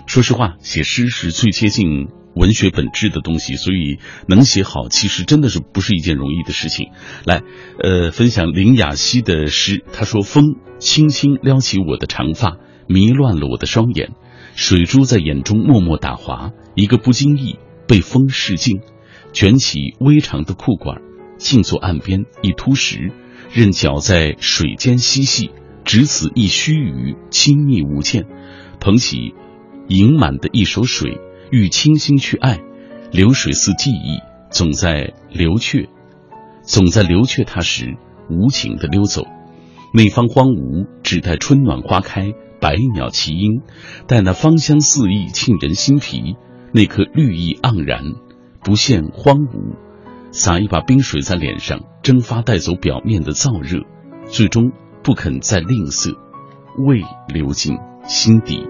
[0.07, 6.87] 说实话，写诗是最接近文学本质的东西，所以能写好，其实真的是不是一件容易的事情。
[7.25, 7.43] 来，
[7.83, 14.11] 呃，分享林雅熙的诗，他说：“风轻轻撩起我的长发，迷乱了我的双眼。”
[14.55, 18.79] 水珠在眼中默默打滑，一个不经意被风拭尽，
[19.37, 21.03] 卷起微长的裤管，
[21.37, 23.11] 静坐岸边一凸石，
[23.53, 25.51] 任脚在水间嬉戏，
[25.85, 28.25] 只此一须臾，亲密无间。
[28.79, 29.35] 捧起
[29.87, 31.19] 盈满的一手水，
[31.51, 32.61] 欲倾心去爱，
[33.11, 34.17] 流水似记忆，
[34.49, 35.87] 总在流却，
[36.63, 37.95] 总在流却它时，
[38.31, 39.27] 无情的溜走。
[39.93, 42.33] 那方荒芜，只待春暖花开。
[42.59, 43.61] 百鸟齐喑，
[44.07, 46.35] 待那芳香四溢沁人心脾，
[46.73, 48.15] 那颗绿意盎然，
[48.67, 49.77] 不现荒芜。
[50.31, 53.85] 洒一把冰水在脸上，蒸发带走表面的燥热，
[54.25, 54.73] 最终
[55.05, 56.17] 不肯再吝啬，
[56.77, 57.01] 未
[57.33, 58.67] 流进心底。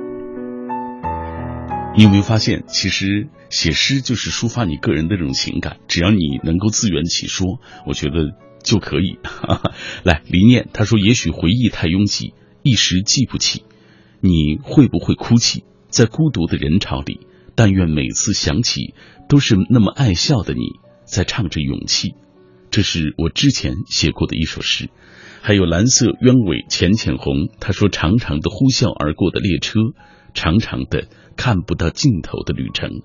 [1.95, 9.17] 你有没有发现，其实写诗就是抒发你个人的这种情感，只要你能够自圆其说，我觉得就可以。
[10.05, 13.63] 来，黎念他说：“也许回忆太拥挤，一时记不起。”
[14.21, 15.63] 你会不会哭泣？
[15.89, 17.21] 在孤独的人潮里，
[17.57, 18.93] 但愿每次想起，
[19.27, 20.61] 都是那么爱笑的你，
[21.05, 22.13] 在唱着勇气。
[22.69, 24.91] 这是我之前写过的一首诗。
[25.41, 29.79] 还有蓝色鸢尾浅浅红，他说：长长的呼啸而过的列车，
[30.35, 33.01] 长长的看不到尽头的旅程。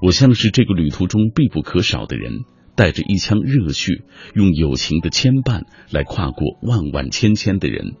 [0.00, 2.40] 我像是这个旅途中必不可少的人，
[2.74, 4.02] 带着一腔热血，
[4.34, 5.62] 用友情的牵绊
[5.92, 7.92] 来跨过万万千千的人。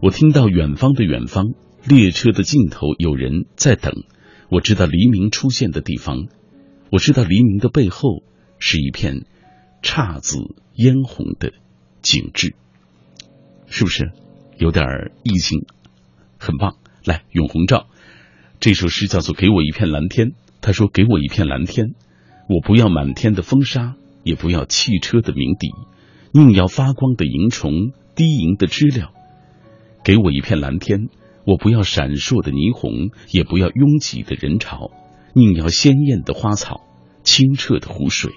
[0.00, 1.44] 我听到远方的远方。
[1.84, 4.04] 列车的尽头有人在等，
[4.52, 6.26] 我知道黎明出现的地方，
[6.90, 8.22] 我知道黎明的背后
[8.58, 9.24] 是一片
[9.82, 10.36] 姹紫
[10.74, 11.54] 嫣红的
[12.02, 12.54] 景致，
[13.66, 14.12] 是不是
[14.58, 15.64] 有点意境？
[16.38, 16.76] 很棒！
[17.02, 17.86] 来，永红照
[18.60, 20.28] 这首诗叫做《给我一片蓝天》。
[20.60, 21.94] 他说：“给我一片蓝天，
[22.46, 25.70] 我不要满天的风沙，也不要汽车的鸣笛，
[26.30, 29.12] 宁要发光的萤虫，低吟的知了。
[30.04, 31.08] 给我一片蓝天。”
[31.44, 34.90] 我不要闪烁的霓虹，也不要拥挤的人潮，
[35.34, 36.80] 宁要鲜艳的花草，
[37.24, 38.32] 清澈的湖水。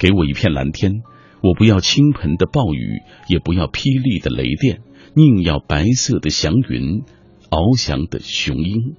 [0.00, 1.02] 给我一片蓝天，
[1.42, 4.80] 我不要倾盆的暴雨，也不要霹雳的雷电，
[5.14, 7.02] 宁要白色的祥云，
[7.50, 8.94] 翱翔的雄鹰。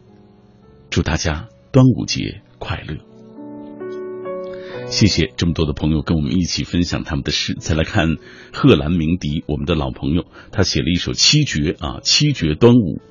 [0.90, 2.98] 祝大家端午节快乐！
[4.88, 7.56] 谢谢这么多的朋友跟我们一起分享他们的诗。
[7.60, 8.18] 再来看
[8.52, 13.02] 贺兰鸣笛，我们的老朋友，他写了一首七绝啊，七绝端午。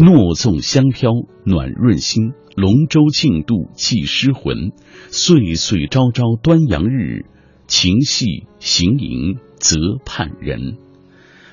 [0.00, 1.10] 诺粽香飘
[1.42, 4.70] 暖润心，龙舟竞渡寄诗魂。
[5.10, 7.26] 岁岁朝朝端阳日，
[7.66, 10.78] 情系行吟则盼人。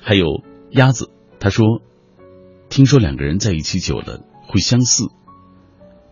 [0.00, 1.82] 还有鸭子，他说
[2.70, 5.06] ：“听说两个人在一起久了会相似，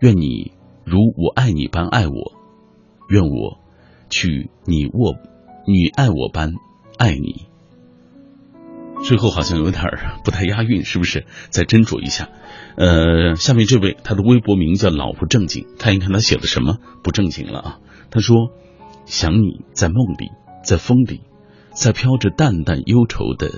[0.01, 0.51] 愿你
[0.85, 2.33] 如我爱你般爱我，
[3.09, 3.61] 愿我
[4.11, 5.15] 去你握
[5.69, 6.53] 你爱我般
[6.99, 7.47] 爱你。”
[9.05, 9.83] 最后好像有点
[10.25, 11.27] 不太押韵，是不是？
[11.51, 12.31] 再斟酌一下。
[12.77, 17.77] 呃，下面这位他的微博名叫“老不正经”，看一看他写的什么不正经了啊？
[18.11, 18.51] 他说
[19.05, 20.31] ：“想你在梦里，
[20.65, 21.21] 在风里，
[21.75, 23.51] 在飘着淡淡忧愁的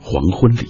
[0.00, 0.66] 黄昏里，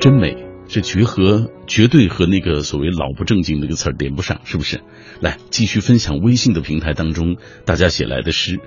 [0.00, 4.82] 真美。”这绝和绝对和那个所谓“老不正经”那个词儿连不上，是不是？
[5.18, 8.60] 来，继续分享微信的平台当中大家写来的诗，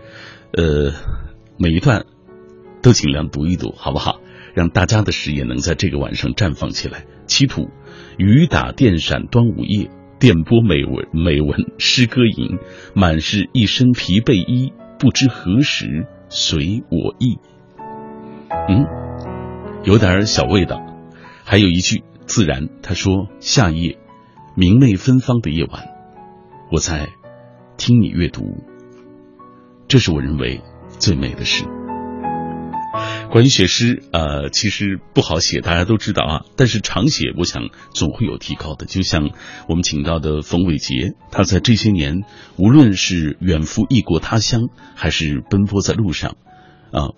[0.51, 0.93] 呃，
[1.59, 2.07] 每一段。
[2.81, 4.19] 都尽量读一读，好不好？
[4.53, 7.05] 让大家的诗也能在这个晚上绽放起来。
[7.25, 7.69] 七土，
[8.17, 9.89] 雨打电闪端午夜，
[10.19, 12.59] 电波美文美文诗歌吟，
[12.93, 17.37] 满是一身疲惫衣，不知何时随我意。
[18.67, 18.85] 嗯，
[19.85, 20.81] 有点小味道。
[21.45, 23.97] 还有一句自然，他说：夏夜
[24.55, 25.85] 明媚芬芳的夜晚，
[26.71, 27.07] 我在
[27.77, 28.65] 听你阅读，
[29.87, 30.61] 这是我认为
[30.99, 31.63] 最美的诗。
[33.32, 36.45] 关于写诗，呃，其实不好写，大家都知道啊。
[36.58, 38.86] 但是常写，我想总会有提高的。
[38.86, 39.30] 就像
[39.69, 42.23] 我们请到的冯伟杰，他在这些年，
[42.58, 44.63] 无论是远赴异国他乡，
[44.95, 46.36] 还是奔波在路上，
[46.91, 47.15] 啊，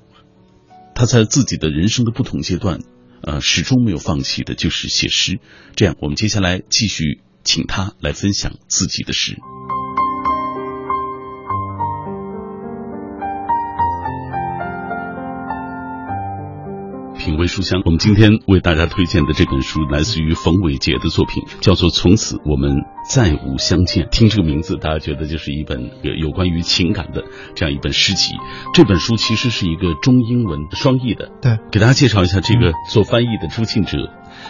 [0.94, 2.82] 他在自己的人生的不同阶段，
[3.24, 5.40] 呃，始终没有放弃的，就是写诗。
[5.76, 9.38] 这样，我们接下来继续请他来分享自己的诗。
[17.34, 24.06] 品味书香，我们今天为大家推荐的这本书来自于冯伟杰的作品，叫做《从此我们再无相见》。
[24.10, 27.24] 听这个名字，大家觉得就是一本有关于情感的
[27.56, 28.34] 这样一本诗集。
[28.74, 31.30] 这本书其实是一个中英文双译的。
[31.42, 33.98] 对，给大家介绍一下这个做翻译的朱庆哲。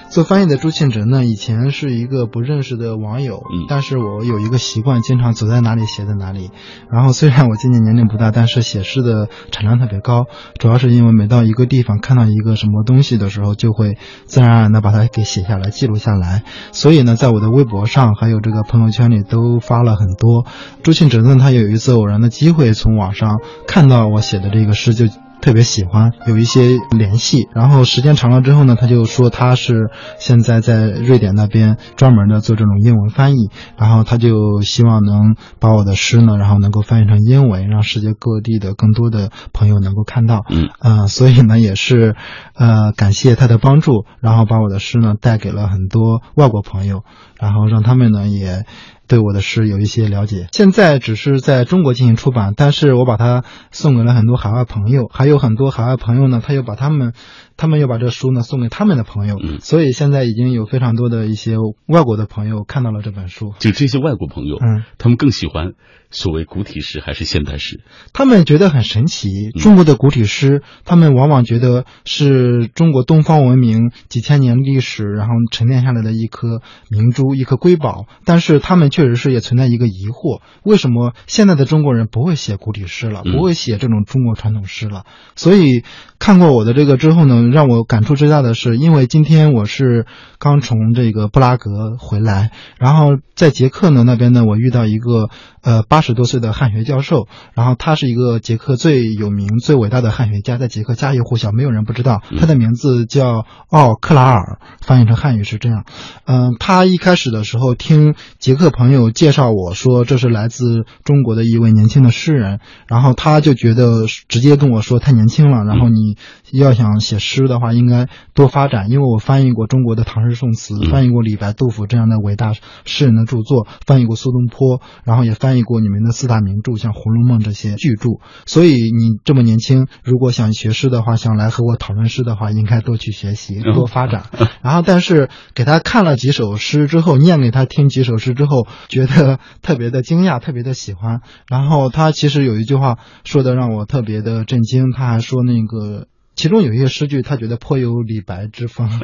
[0.09, 6.51] 做翻译的朱庆哲呢，以前是一个不认识的网友，嗯，但是我有一个习惯，经常走在哪里写在哪里。
[6.89, 10.25] 然后虽然我今年年龄不大，但是写诗的产量特别高，
[10.57, 16.43] 主要是因为每到一个地方看到一个什么东西的时候，就会自然而然的把它给写下来、记录下来。
[16.71, 20.45] 所以呢，在我的微博上还有这个朋友圈里都发了很多。
[20.83, 25.05] 朱庆哲呢，他有一次偶然的机会从网上看到我写的这个诗，就。
[25.43, 40.45] 特别喜欢有一些联系，然后时间长了之后呢，他就说他是现在在瑞典那边专门的做这种英文翻译，然后他就希望能把我的诗呢，然后能够翻译成英文，让世界各地的更多的朋友能够看到。
[40.49, 42.15] 嗯，呃，所以呢也是，
[42.55, 47.03] 呃，感谢他的帮助，然后把我的诗呢带给了很多外国朋友，
[47.43, 48.65] 然后让他们呢也。
[49.05, 57.11] 对我的诗有一些了解，现在只是在中国进行出版，但是我把它送给了很多海外朋友，还有很多海外朋友呢，他又把他们，
[57.57, 61.55] 他们又把这书呢送给他们的朋友，嗯，所以现在已经有非常多的一些
[61.87, 63.53] 外国的朋友看到了这本书。
[63.59, 65.73] 就这些外国朋友，嗯，他们更喜欢
[66.09, 67.81] 所谓古体诗还是现代诗？
[68.13, 69.29] 他们觉得很神奇，
[69.59, 85.05] 中国的古体诗，他们往往觉得是中国东方文明几千年历史然后沉淀下来的一颗明珠，一颗瑰宝，但是他们确实是也存在一个疑惑：为什么现在的中国人不会写古体诗了，不会写这种中国传统诗了？
[85.35, 85.83] 所以
[86.19, 90.05] 看过我的这个之后呢，让我感触最大的是，因为今天我是
[90.39, 95.29] 刚从这个布拉格回来，然后在捷克呢那边呢，我遇到一个
[95.61, 102.21] 呃八十多岁的汉学教授，然后他是一个捷克最有名、最伟大的汉学家，在捷克家喻户晓，没有人不知道。
[102.37, 105.85] 他的名字叫奥克拉尔，翻译成汉语是这样。
[106.25, 116.17] 嗯，他一开始的时候听捷克朋友介绍我说这是来自中国的一位年轻的诗人，然后他就觉得直接跟我说太年轻了，然后你
[116.51, 122.53] 要想写诗的话应该多发展，因为我翻译过中国的唐诗宋词，翻译过李白、杜甫这样的伟大
[122.85, 128.09] 诗人的著作，翻译过苏东坡，然后也翻译过你们的四大名著，像《红楼梦》这些巨著。
[128.45, 134.25] 所以你这么年轻，如果想学诗的话，想来和我讨论诗的话，应该多去学习，多发展。
[134.61, 141.21] 然后，但是给他看了几首诗之后，念给他听几首诗之后，觉得特别的惊讶，特别的喜欢。
[141.47, 146.07] 然后他其实有一句话说的让我特别的震惊，他还说那个。
[146.35, 148.89] 其中有一些诗句，他觉得颇有李白之风，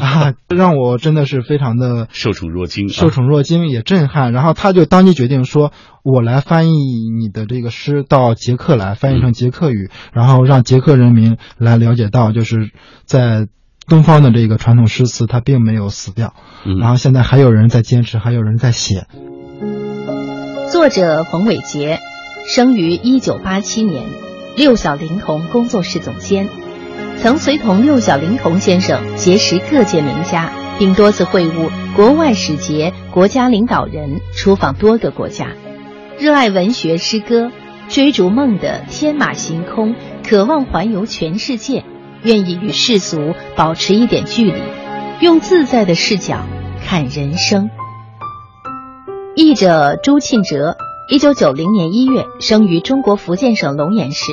[0.00, 4.32] 啊，让我真的是非常的受宠若惊，受宠若惊也震撼。
[4.32, 5.72] 然后他就当即决定说
[6.04, 6.76] ：“我来翻译
[7.10, 12.70] 你的这个诗到捷克来，翻译成捷克语，然后让捷克人民来了解到，就是
[13.04, 13.48] 在
[13.88, 16.34] 东方的这个传统诗词，它并没有死掉。
[16.80, 19.06] 然后现在还有人在坚持，还有人在写。”
[20.70, 21.98] 作者冯伟杰，
[22.46, 24.04] 生于一九八七年，
[24.56, 26.48] 六小龄童工作室总监。
[27.20, 35.48] 曾随同六小龄童先生结识各界名家，并多次会晤国外使节、国家领导人，出访多个国家。
[36.16, 37.50] 热爱文学诗歌，
[37.88, 39.96] 追逐梦的天马行空，
[40.28, 41.84] 渴望环游全世界，
[42.22, 44.62] 愿意与世俗保持一点距离，
[45.20, 46.38] 用自在的视角
[46.86, 47.68] 看人生。
[49.34, 50.76] 译者朱庆哲，
[51.10, 54.32] 一九九零年一月生于中国福建省龙岩市。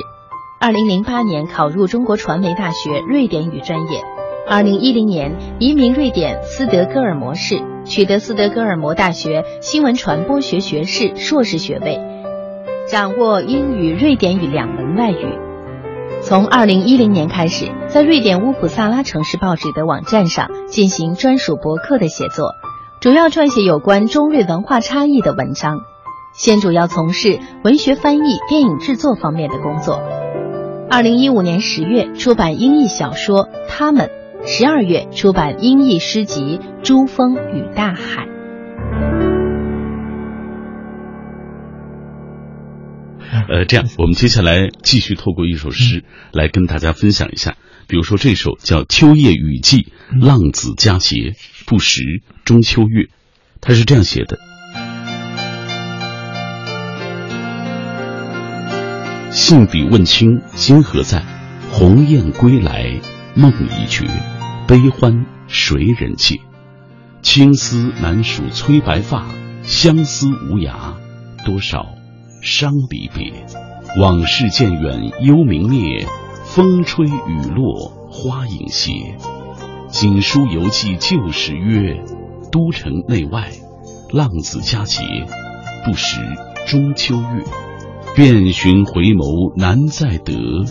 [0.65, 4.03] 二零零八年考入中国传媒大学瑞典语专业，
[4.49, 11.99] 二零一零年移民瑞典斯德哥尔摩市，取得斯德哥尔摩大学新闻传播学学士、硕士学位，
[12.87, 15.37] 掌握英语、瑞典语两门外语。
[16.23, 22.55] 从二零一零年开始，在瑞典乌普萨拉城市报纸的网站上进行专属博客的写作，
[22.99, 25.81] 主要撰写有关中瑞文化差异的文章。
[26.33, 29.99] 现主要从事文学翻译、电影制作方面的工作。
[30.87, 34.09] 二零一五年十月出版英译小说《他们》，
[34.47, 38.27] 十二月出版英译诗集《珠峰与大海》。
[43.49, 47.55] 呃，这样我们接下来继续透过一首诗来跟大家分享一下，
[47.87, 49.91] 比如说这首叫《秋夜雨季》，
[50.25, 51.33] 浪子佳节
[51.65, 52.01] 不识
[52.45, 53.09] 中秋月，
[53.59, 54.37] 他是这样写的。
[59.35, 61.21] 信笔问青今何在？
[61.69, 62.89] 鸿雁归来
[63.33, 64.07] 梦已绝，
[64.65, 66.39] 悲欢谁人解？
[67.21, 69.25] 青丝难数催白发，
[69.61, 70.93] 相思无涯
[71.45, 71.85] 多少
[72.41, 73.45] 伤离别。
[73.99, 76.07] 往事渐远幽明灭，
[76.45, 79.17] 风吹雨落花影斜。
[79.89, 82.01] 锦书犹记旧时约，
[82.53, 83.51] 都城内外
[84.13, 85.03] 浪子佳节
[85.83, 86.21] 不识
[86.65, 87.64] 中秋月。
[88.15, 90.63] 遍寻回眸难再得，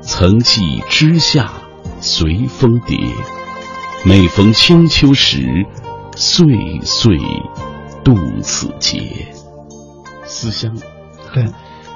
[0.00, 1.52] 曾记枝下
[2.00, 2.98] 随风蝶。
[4.04, 5.64] 每逢清秋时，
[6.16, 6.44] 岁
[6.82, 7.16] 岁
[8.02, 9.28] 度此节。
[10.24, 10.76] 思乡，
[11.32, 11.46] 对，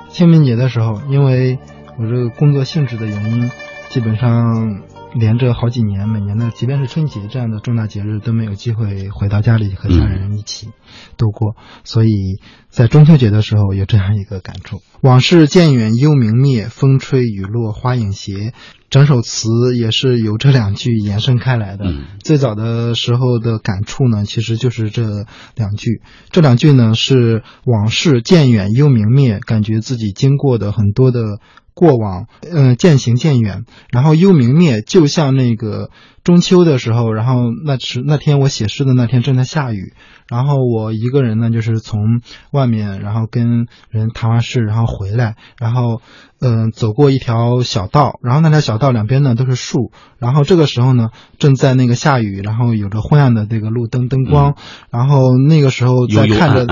[0.08, 1.58] 清明节的时候，因为
[1.98, 3.50] 我这个工作性质的原因，
[3.88, 4.82] 基本上。
[5.18, 10.68] 连着好几年，每年的即便是春节这样的重大节日都没有机会回到家里和家人一起
[11.16, 18.52] 度过，所以在中秋节的时候有这样一个感触：往事渐远幽明灭，风吹雨落花影斜。
[18.88, 21.84] 整首词也是由这两句延伸开来的。
[22.22, 26.02] 最早的时候的感触呢，其实就是这两句。
[26.30, 31.40] 这两句呢是往事渐远幽明灭，感觉自己经过的很多的。
[31.76, 35.90] 过往，嗯，渐行渐远，然后幽明灭，就像那个
[36.24, 39.92] 中秋的时候，然后那时那天我写诗的那天正在下雨，
[40.26, 46.00] 然后我一个人呢，就是从外面，然后跟人谈完事，然后回来，然后
[46.40, 54.54] 嗯，走过一条小道，然后那条小道两边呢都是树，然后这个时候呢正在那个下雨，然后有着昏暗的这个路灯灯光，
[54.90, 56.64] 然后那个时候在看着，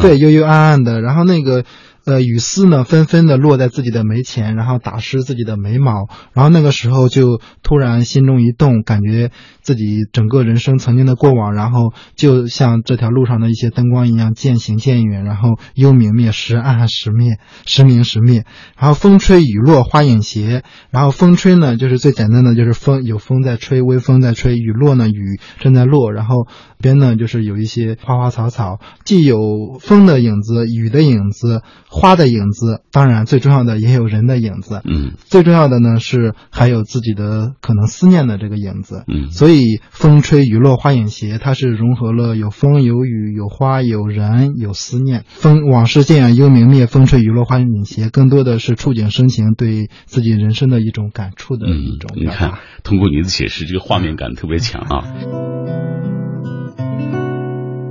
[0.00, 1.66] 对，幽幽暗暗的，然后那个。
[2.06, 18.44] 呃，雨丝呢纷纷的落在自己的眉前，然后打湿自己的眉毛，然后那个时候就突然心中一动，感觉自己整个人生曾经的过往，然后就像这条路上的一些灯光一样渐行渐远，然后幽明灭时暗暗时灭时明时灭，
[18.78, 26.46] 然后风吹雨落花影斜，然后风吹呢就是最简单的就是风有风在吹，微风在吹，雨落呢雨正在落，然后
[26.80, 31.62] 边呢就是有一些花花草草，既有风的影子，雨的影子。
[31.88, 34.82] 花的影子，当然最重要的也有人的影子。
[34.84, 39.04] 嗯，最重要的呢是还有自己的可能思念的这个影子。
[39.08, 45.24] 嗯，所以风吹雨落花影斜，它是融合了有风有雨有花有人有思念。
[45.26, 52.10] 风往事渐远幽冥灭，风吹雨落花影斜，更多的是触景生情，对自己人生的一种感触的一种。
[52.14, 56.25] 你看，通过你的解释，这个画面感特别强啊。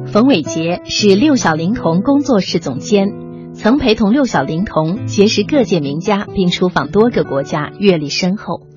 [0.05, 3.07] 冯伟杰是六小龄童工作室总监。
[3.53, 8.67] 曾陪同六小龄童结识各界名家，并出访多个国家，阅历深厚。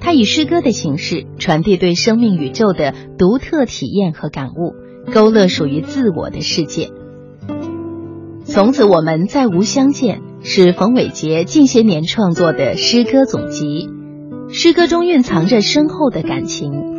[0.00, 4.74] 他以诗歌的形式传递对生命宇宙的独特体验和感悟，
[5.12, 6.90] 勾勒属于自我的世界。
[8.44, 13.88] 从此我们再无相见，是冯伟杰近些年创作的诗歌总集。
[14.48, 16.95] 诗歌中蕴藏着深厚的感情。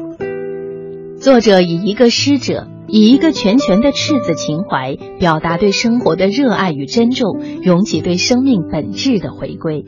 [1.20, 2.68] 作者以一个诗者。
[2.90, 9.84] 以一个拳拳的赤子情怀，表达对生活的热爱与珍重，涌起对生命本质的回归。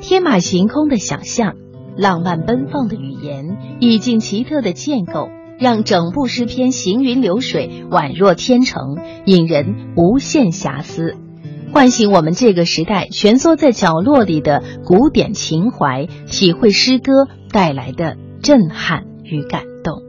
[0.00, 1.54] 天马行空的想象，
[1.96, 5.28] 浪漫奔放的语言，意境奇特的建构，
[5.60, 11.14] 让整部诗篇行云流水，宛若天成，引人无限遐思，
[11.72, 17.12] 唤醒我们这个时代蜷缩在角落里的古典情怀，体会诗歌
[17.52, 20.02] 带来的震撼与感动。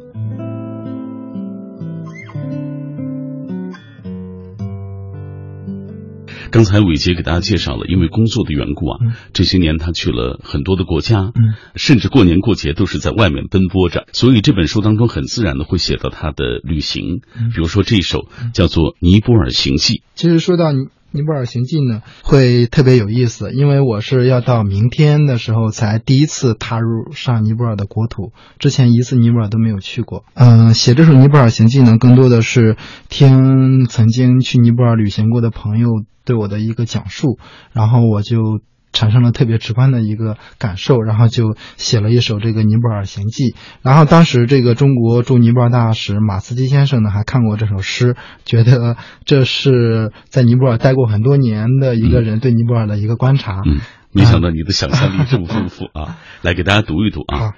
[6.50, 8.98] 刚才伟杰给大家介绍了，因为工作的缘故啊，
[9.34, 11.34] 这些年他去了很多的国家，
[11.76, 17.22] 甚至过年过节都是在外面奔波着，所以这本书当中很自然的会写到他的旅行，
[17.54, 19.96] 比如说这一首叫做《尼泊尔行记》。
[20.16, 20.72] 其实说到
[21.18, 30.24] 尼泊尔行记呢，会特别有意思，因为我是要到明天的时候才第一次踏入上尼泊尔的国土，之前一次尼泊尔都没有去过。
[30.36, 32.78] 嗯，写这首尼泊尔行记呢，更多的是
[33.10, 35.90] 听曾经去尼泊尔旅行过的朋友。
[36.28, 37.40] 对我的一个讲述，
[37.72, 38.60] 然后我就
[38.94, 43.44] 产生了特别直观的一个感受，然后就写了一首这个《尼泊尔行记》。
[43.82, 48.16] 然后当时这个中国驻尼泊尔大使马斯基先生呢，还看过这首诗，
[48.46, 53.62] 觉得这是在尼泊尔待过很多年的一个人对尼泊尔的一个观察。
[53.66, 53.80] 嗯，
[54.12, 56.18] 没想到你的想象力这么丰富啊！
[56.42, 57.54] 来给大家读一读啊。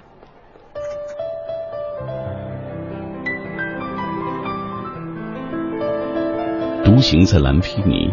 [6.84, 8.12] 独行在蓝毗尼。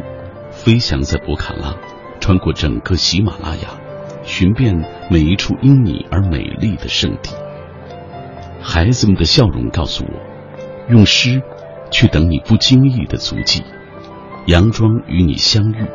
[0.49, 1.75] 飞翔在博卡拉，
[2.19, 3.79] 穿过整个喜马拉雅，
[4.23, 7.31] 寻遍每一处因你而美丽的圣地。
[8.61, 11.41] 孩子们的笑容告诉我，用诗
[11.91, 13.63] 去等你不经意的足迹，
[14.45, 15.85] 佯装与你相遇。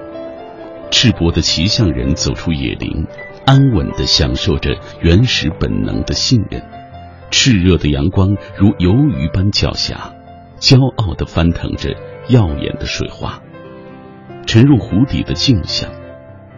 [0.90, 3.06] 赤膊的骑象人走出野林，
[3.46, 6.62] 安稳地享受着原始本能的信任。
[7.30, 9.96] 炽热的阳光如游鱼般狡黠，
[10.58, 11.96] 骄傲地翻腾着
[12.28, 13.40] 耀眼的水花。
[14.46, 15.90] 沉入湖底的镜像，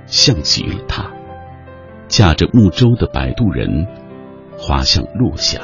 [0.07, 1.11] 像极了他。
[2.09, 3.87] 驾着木舟的摆渡人，
[4.57, 5.61] 滑向落霞。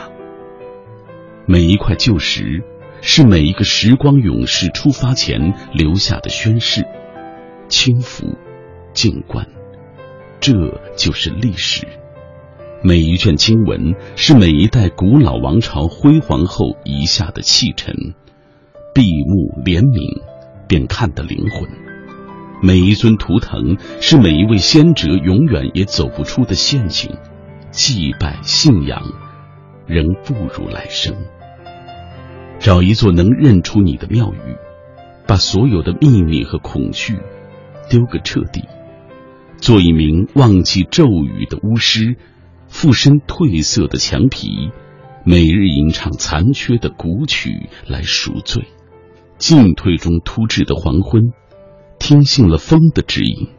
[1.47, 2.63] 每一块旧石，
[3.01, 6.85] 是每一个时光勇士出发前留下的宣誓。
[7.69, 8.27] 轻浮。
[8.93, 9.47] 静观，
[10.41, 10.53] 这
[10.97, 11.87] 就是历史。
[12.83, 17.95] 每一卷经文是每一代古老王朝辉煌后遗下的弃尘，
[18.93, 20.23] 闭目怜悯，
[20.67, 21.90] 便看得灵魂。
[22.63, 27.17] 每一尊图腾是每一位先哲永远也走不出的陷阱，
[27.71, 29.03] 祭拜信仰，
[29.87, 31.17] 仍不如来生。
[32.59, 34.57] 找一座能认出你的庙宇，
[35.27, 37.19] 把所有的秘密和恐惧
[37.89, 38.65] 丢个彻底。
[39.57, 42.17] 做一名忘记咒语的巫师，
[42.69, 44.71] 附身褪色的墙皮，
[45.25, 48.65] 每日吟唱残缺的古曲来赎罪。
[49.39, 51.33] 进退中突至的黄昏，
[52.01, 53.51] 听信了风的指引。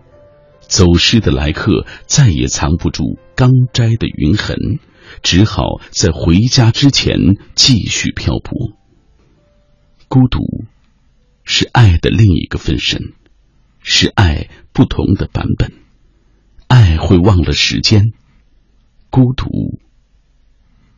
[0.60, 4.80] 走失的来客再也藏不住刚摘的云痕，
[5.22, 7.18] 只好在回家之前
[7.56, 8.72] 继续漂泊。
[10.08, 10.40] 孤独，
[11.44, 13.14] 是爱的另一个分身，
[13.82, 15.74] 是爱不同的版本。
[16.68, 18.14] 爱会忘了时间，
[19.10, 19.80] 孤独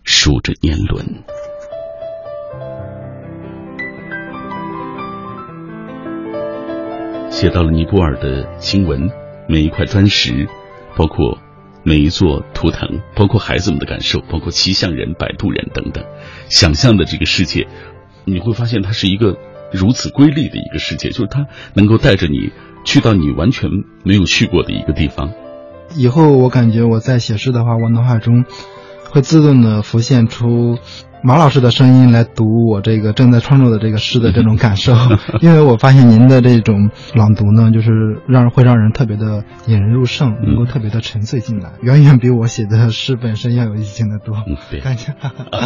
[0.03, 1.23] 数着年轮。
[7.33, 9.09] 写到了尼泊尔的经文，
[9.49, 10.47] 每一块砖石，
[10.95, 11.39] 包括
[11.81, 16.05] 每一座图腾，包括孩子们的感受，包括骑象人、摆渡人等等，
[16.47, 17.67] 想象的这个世界，
[18.23, 19.35] 你会发现它是一个
[19.71, 22.51] 如此瑰丽的一个世界，就是它能够带着你
[22.85, 23.67] 去到你完全
[24.03, 25.33] 没有去过的一个地方。
[25.97, 28.45] 以后我感觉我在写诗的话，我脑海中
[29.13, 30.79] 会自动的浮现出
[31.23, 34.93] 马老师的声音来读我这个正在创作的这个诗的这种感受，
[35.39, 44.35] 因为我发现您的这种朗读呢，就是让会让人特别的引人入胜，能够特别的沉醉进来，远远比我写的诗本身要有意境的多。
[44.83, 45.13] 感谢。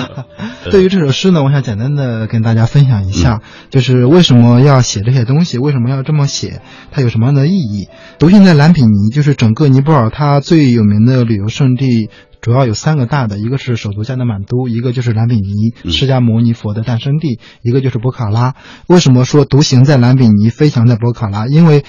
[0.69, 3.41] 对于这首诗呢，我想简单的跟大家分享一下，
[3.71, 7.87] 就是为什么要写这些东西，为什么要这么写，它有什么样的意义？
[8.19, 12.11] 独行在蓝比尼，就是整个尼泊尔它最有名的旅游胜地。
[12.41, 18.55] 主要有三个大的，一个是首都加德满都，一个就是兰比尼，释迦牟尼佛的诞生地，一个就是博卡拉。
[18.87, 21.47] 为什么说独行在兰比尼，飞翔在博卡拉？
[21.47, 21.83] 因为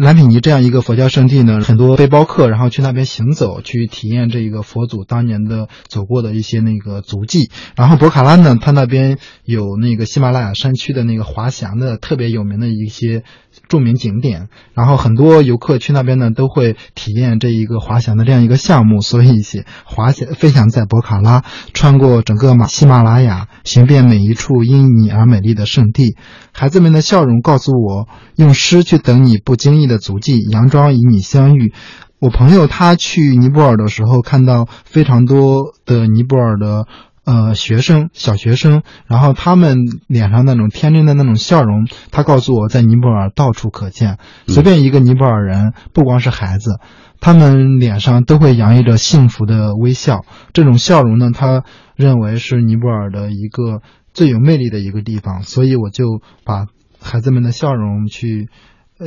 [0.00, 7.50] 兰比尼这样一个佛教圣地呢，很多背包客然后去那边行走，去体验这个佛祖当年的走过的一些那个足迹。
[7.76, 13.22] 然后博卡拉呢，它那边有那个喜马拉雅山区的那个滑翔的特别有名的一些。
[13.68, 19.00] 著名景点，然后很多游客去那边呢，都会体验这一个滑翔的这样一个项目。
[19.00, 19.42] 所以，
[19.84, 21.42] 滑翔飞翔在博卡拉，
[21.74, 26.16] 穿过整个马喜马拉雅，寻遍每一处因你而美丽的圣地。
[26.52, 31.74] 孩子们的笑容告诉我，用诗去等你不经意的足迹，佯装与你相遇。
[32.18, 36.86] 我朋友他去尼泊尔的时候，看到非常多的尼泊尔的。
[37.22, 39.76] 呃，学生，小学生，然后他们
[40.08, 44.18] 脸上那种天真的那种笑容，他告诉我在尼泊尔到处可见。
[44.48, 46.80] 随便一个尼泊尔人，不光是孩子，
[47.20, 50.24] 他们脸上都会洋溢着幸福的微笑。
[50.54, 51.62] 这种笑容呢，他
[51.94, 53.82] 认为是尼泊尔的一个
[54.12, 55.42] 最有魅力的一个地方。
[55.42, 56.66] 所以我就把
[57.00, 58.48] 孩子们的笑容去。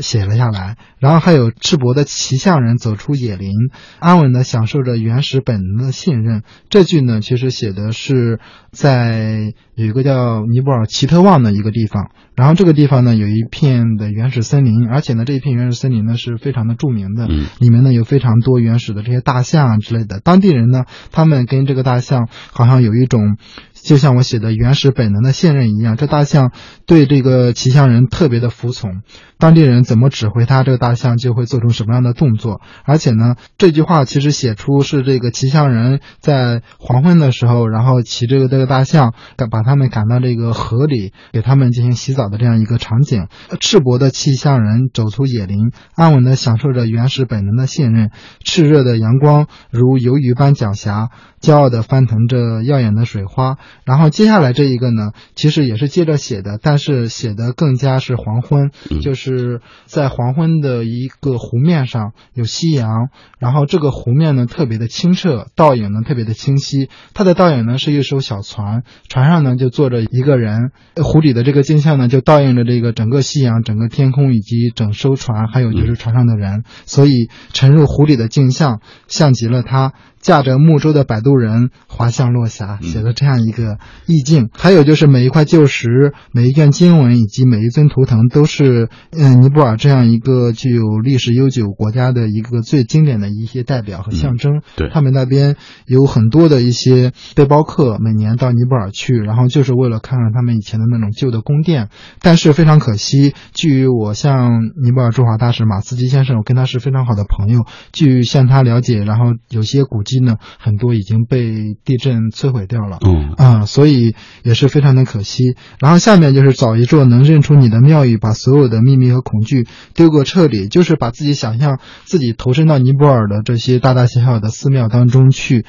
[0.02, 3.52] 写了下来，然后还有赤膊的骑象人走出野林，
[4.00, 6.44] 安稳的享受着原始本能的信任。
[6.70, 8.40] 这句呢，其实写的是
[8.72, 17.28] 在有一个叫尼泊尔奇特旺的一个地方，然后这个地方呢有一片的原始森林，而且呢这一片原始森林呢是非常的著名的，
[17.60, 20.20] 里面呢有非常多原始的这些大象啊之类的。
[20.20, 23.38] 当地人呢，他们跟这个大象好像有一种。
[23.84, 26.52] 就像我写的原始本能的信任一样，这大象
[26.86, 29.02] 对这个骑象人特别的服从，
[29.38, 32.62] 当地人怎么指挥它，这个大象就会做出什么样的动作。
[32.86, 43.28] 而且呢，这句话其实写出是这个骑象人在黄昏的时候，然后骑这个这个大象，赶把他们赶到这个河里，给他们进行洗澡的这样一个场景。
[43.60, 48.12] 赤膊的骑象人走出野林，安稳地享受着原始本能的信任。
[48.46, 51.10] 炽热的阳光如游鱼般狡黠。
[51.44, 53.58] 骄傲的翻腾着耀眼的水花。
[53.84, 58.72] 然后接下来这一个呢，其实也是接着写的，但是写的更加是黄昏，
[59.02, 66.90] 就是在黄昏的一个湖面上有夕阳，然后这个湖面呢特别的清澈，倒影呢特别的清晰。
[67.14, 78.80] 它的倒影呢是一艘小船，船上呢就坐着一个人，湖里的这个镜像呢就倒映着这个整个夕阳、整个天空以及整艘船，还有就是船上的人，所以沉入湖里的镜像
[79.10, 79.92] 像极了他。
[80.24, 84.50] 驾着木舟的摆渡人滑向落霞，写的这样一个意境。
[84.54, 94.62] 还有就是每一块旧石、每一卷经文以及每一尊图腾，都是嗯尼泊尔这样一个具有历史悠久国家的一个最经典的一些代表和象征。
[94.78, 101.90] 对，他们那边有很多的一些背包客，每年到尼泊尔去，然后就是为了看看他们以前的那种旧的宫殿。
[102.22, 110.13] 但是非常可惜，据我向尼泊尔驻华大使马斯基先生，我跟他是非常好的朋友，据向他了解，然后有些古迹。
[110.20, 115.56] 呢，很多已经被地震摧毁掉了，嗯啊，所以也是非常的可惜。
[115.80, 125.66] 然后下面就是找一座能认出你的庙宇，把所有的秘密和恐惧丢个彻底，就是把自己想象自己投身到尼泊尔的这些大大小小的寺庙当中去。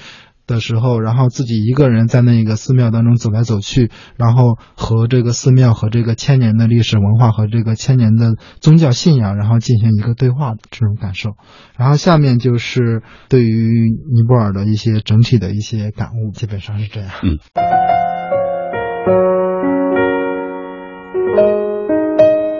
[0.46, 11.30] 的时候，然后自己一个人在那个寺庙当中走来走去，然后和这个寺庙和这个千年的历史文化和这个千年的宗教信仰，然后进行一个对话的这种感受。
[11.76, 17.10] 然后下面就是对于尼泊尔的一些整体的一些感悟，基本上是这样。
[17.22, 17.38] 嗯。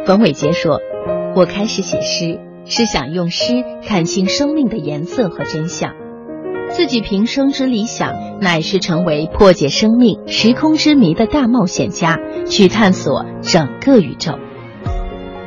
[0.07, 0.81] 冯伟杰说
[1.35, 5.95] ：“我开始写诗，是想用诗看清生命的颜色和真相。”
[6.71, 14.39] 自己平生之理想，乃是成为破解生命时空之谜的大冒险家，去探索整个宇宙。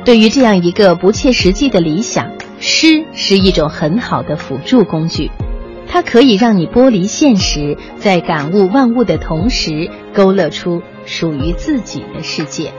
[0.04, 5.30] 对于这样一个不切实际的理想，诗是一种很好的辅助工具，
[5.86, 12.72] 它可以让你剥离现实，在感悟万物的同时，勾勒出属于自己的世界。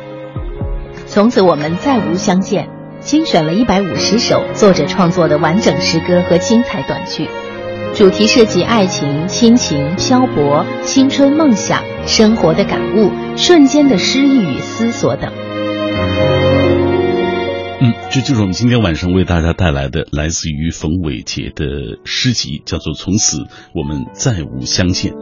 [1.06, 2.70] 从此，我们再无相见。
[3.00, 7.30] 精选了一百五十首作者创作的完整诗歌和精彩短句。
[7.96, 15.30] 主题涉及爱情、亲情、漂泊、青春、梦想、生活的感悟、瞬间的诗意与思索等。
[17.82, 21.66] 嗯，这就是我们今天晚上为大家带来的，来自于冯伟杰的
[22.06, 25.14] 诗集，叫做《从此我们再无相见》。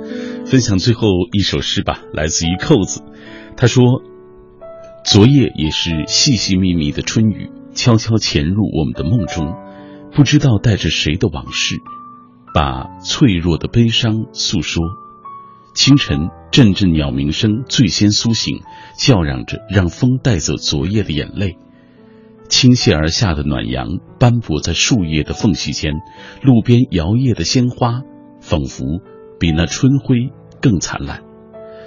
[0.45, 3.01] 分享最后一首诗吧，来自于扣子。
[3.55, 3.83] 他说
[5.03, 9.55] ：“昨夜也是细细密密的春雨，悄悄潜入我们的梦中，
[10.15, 11.77] 不知道带着谁的往事。”
[12.53, 14.83] 把脆弱的悲伤诉说。
[15.75, 18.61] 清晨，阵阵鸟鸣声最先苏醒，
[18.97, 21.57] 叫嚷着让风带走昨夜的眼泪。
[22.49, 25.93] 倾泻而下的暖阳斑驳在树叶的缝隙间，
[26.41, 28.01] 路边摇曳的鲜花
[28.41, 29.01] 仿佛
[29.39, 30.31] 比那春晖
[30.61, 31.21] 更灿烂。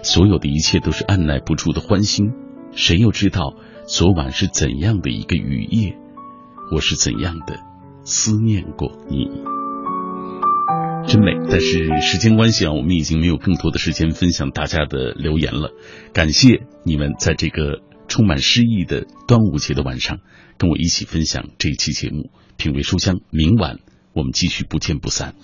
[0.05, 2.33] 所有的一切都是按耐不住的欢欣。
[2.73, 3.57] 谁又知道
[3.89, 5.99] 昨晚是怎样的一个雨夜？
[6.73, 7.59] 我是怎样的
[8.05, 9.29] 思念过你？
[11.07, 15.73] 真美，但是时间关系啊，我们已经没有更多的时间分享大家的留言了。
[16.13, 20.19] 感谢你们在这个充满诗意的端午节的晚上，
[20.57, 22.17] 跟我一起分享这一期节目
[22.57, 23.17] 《品味书香》。
[23.31, 23.79] 明晚
[24.13, 25.35] 我们继续不见不散。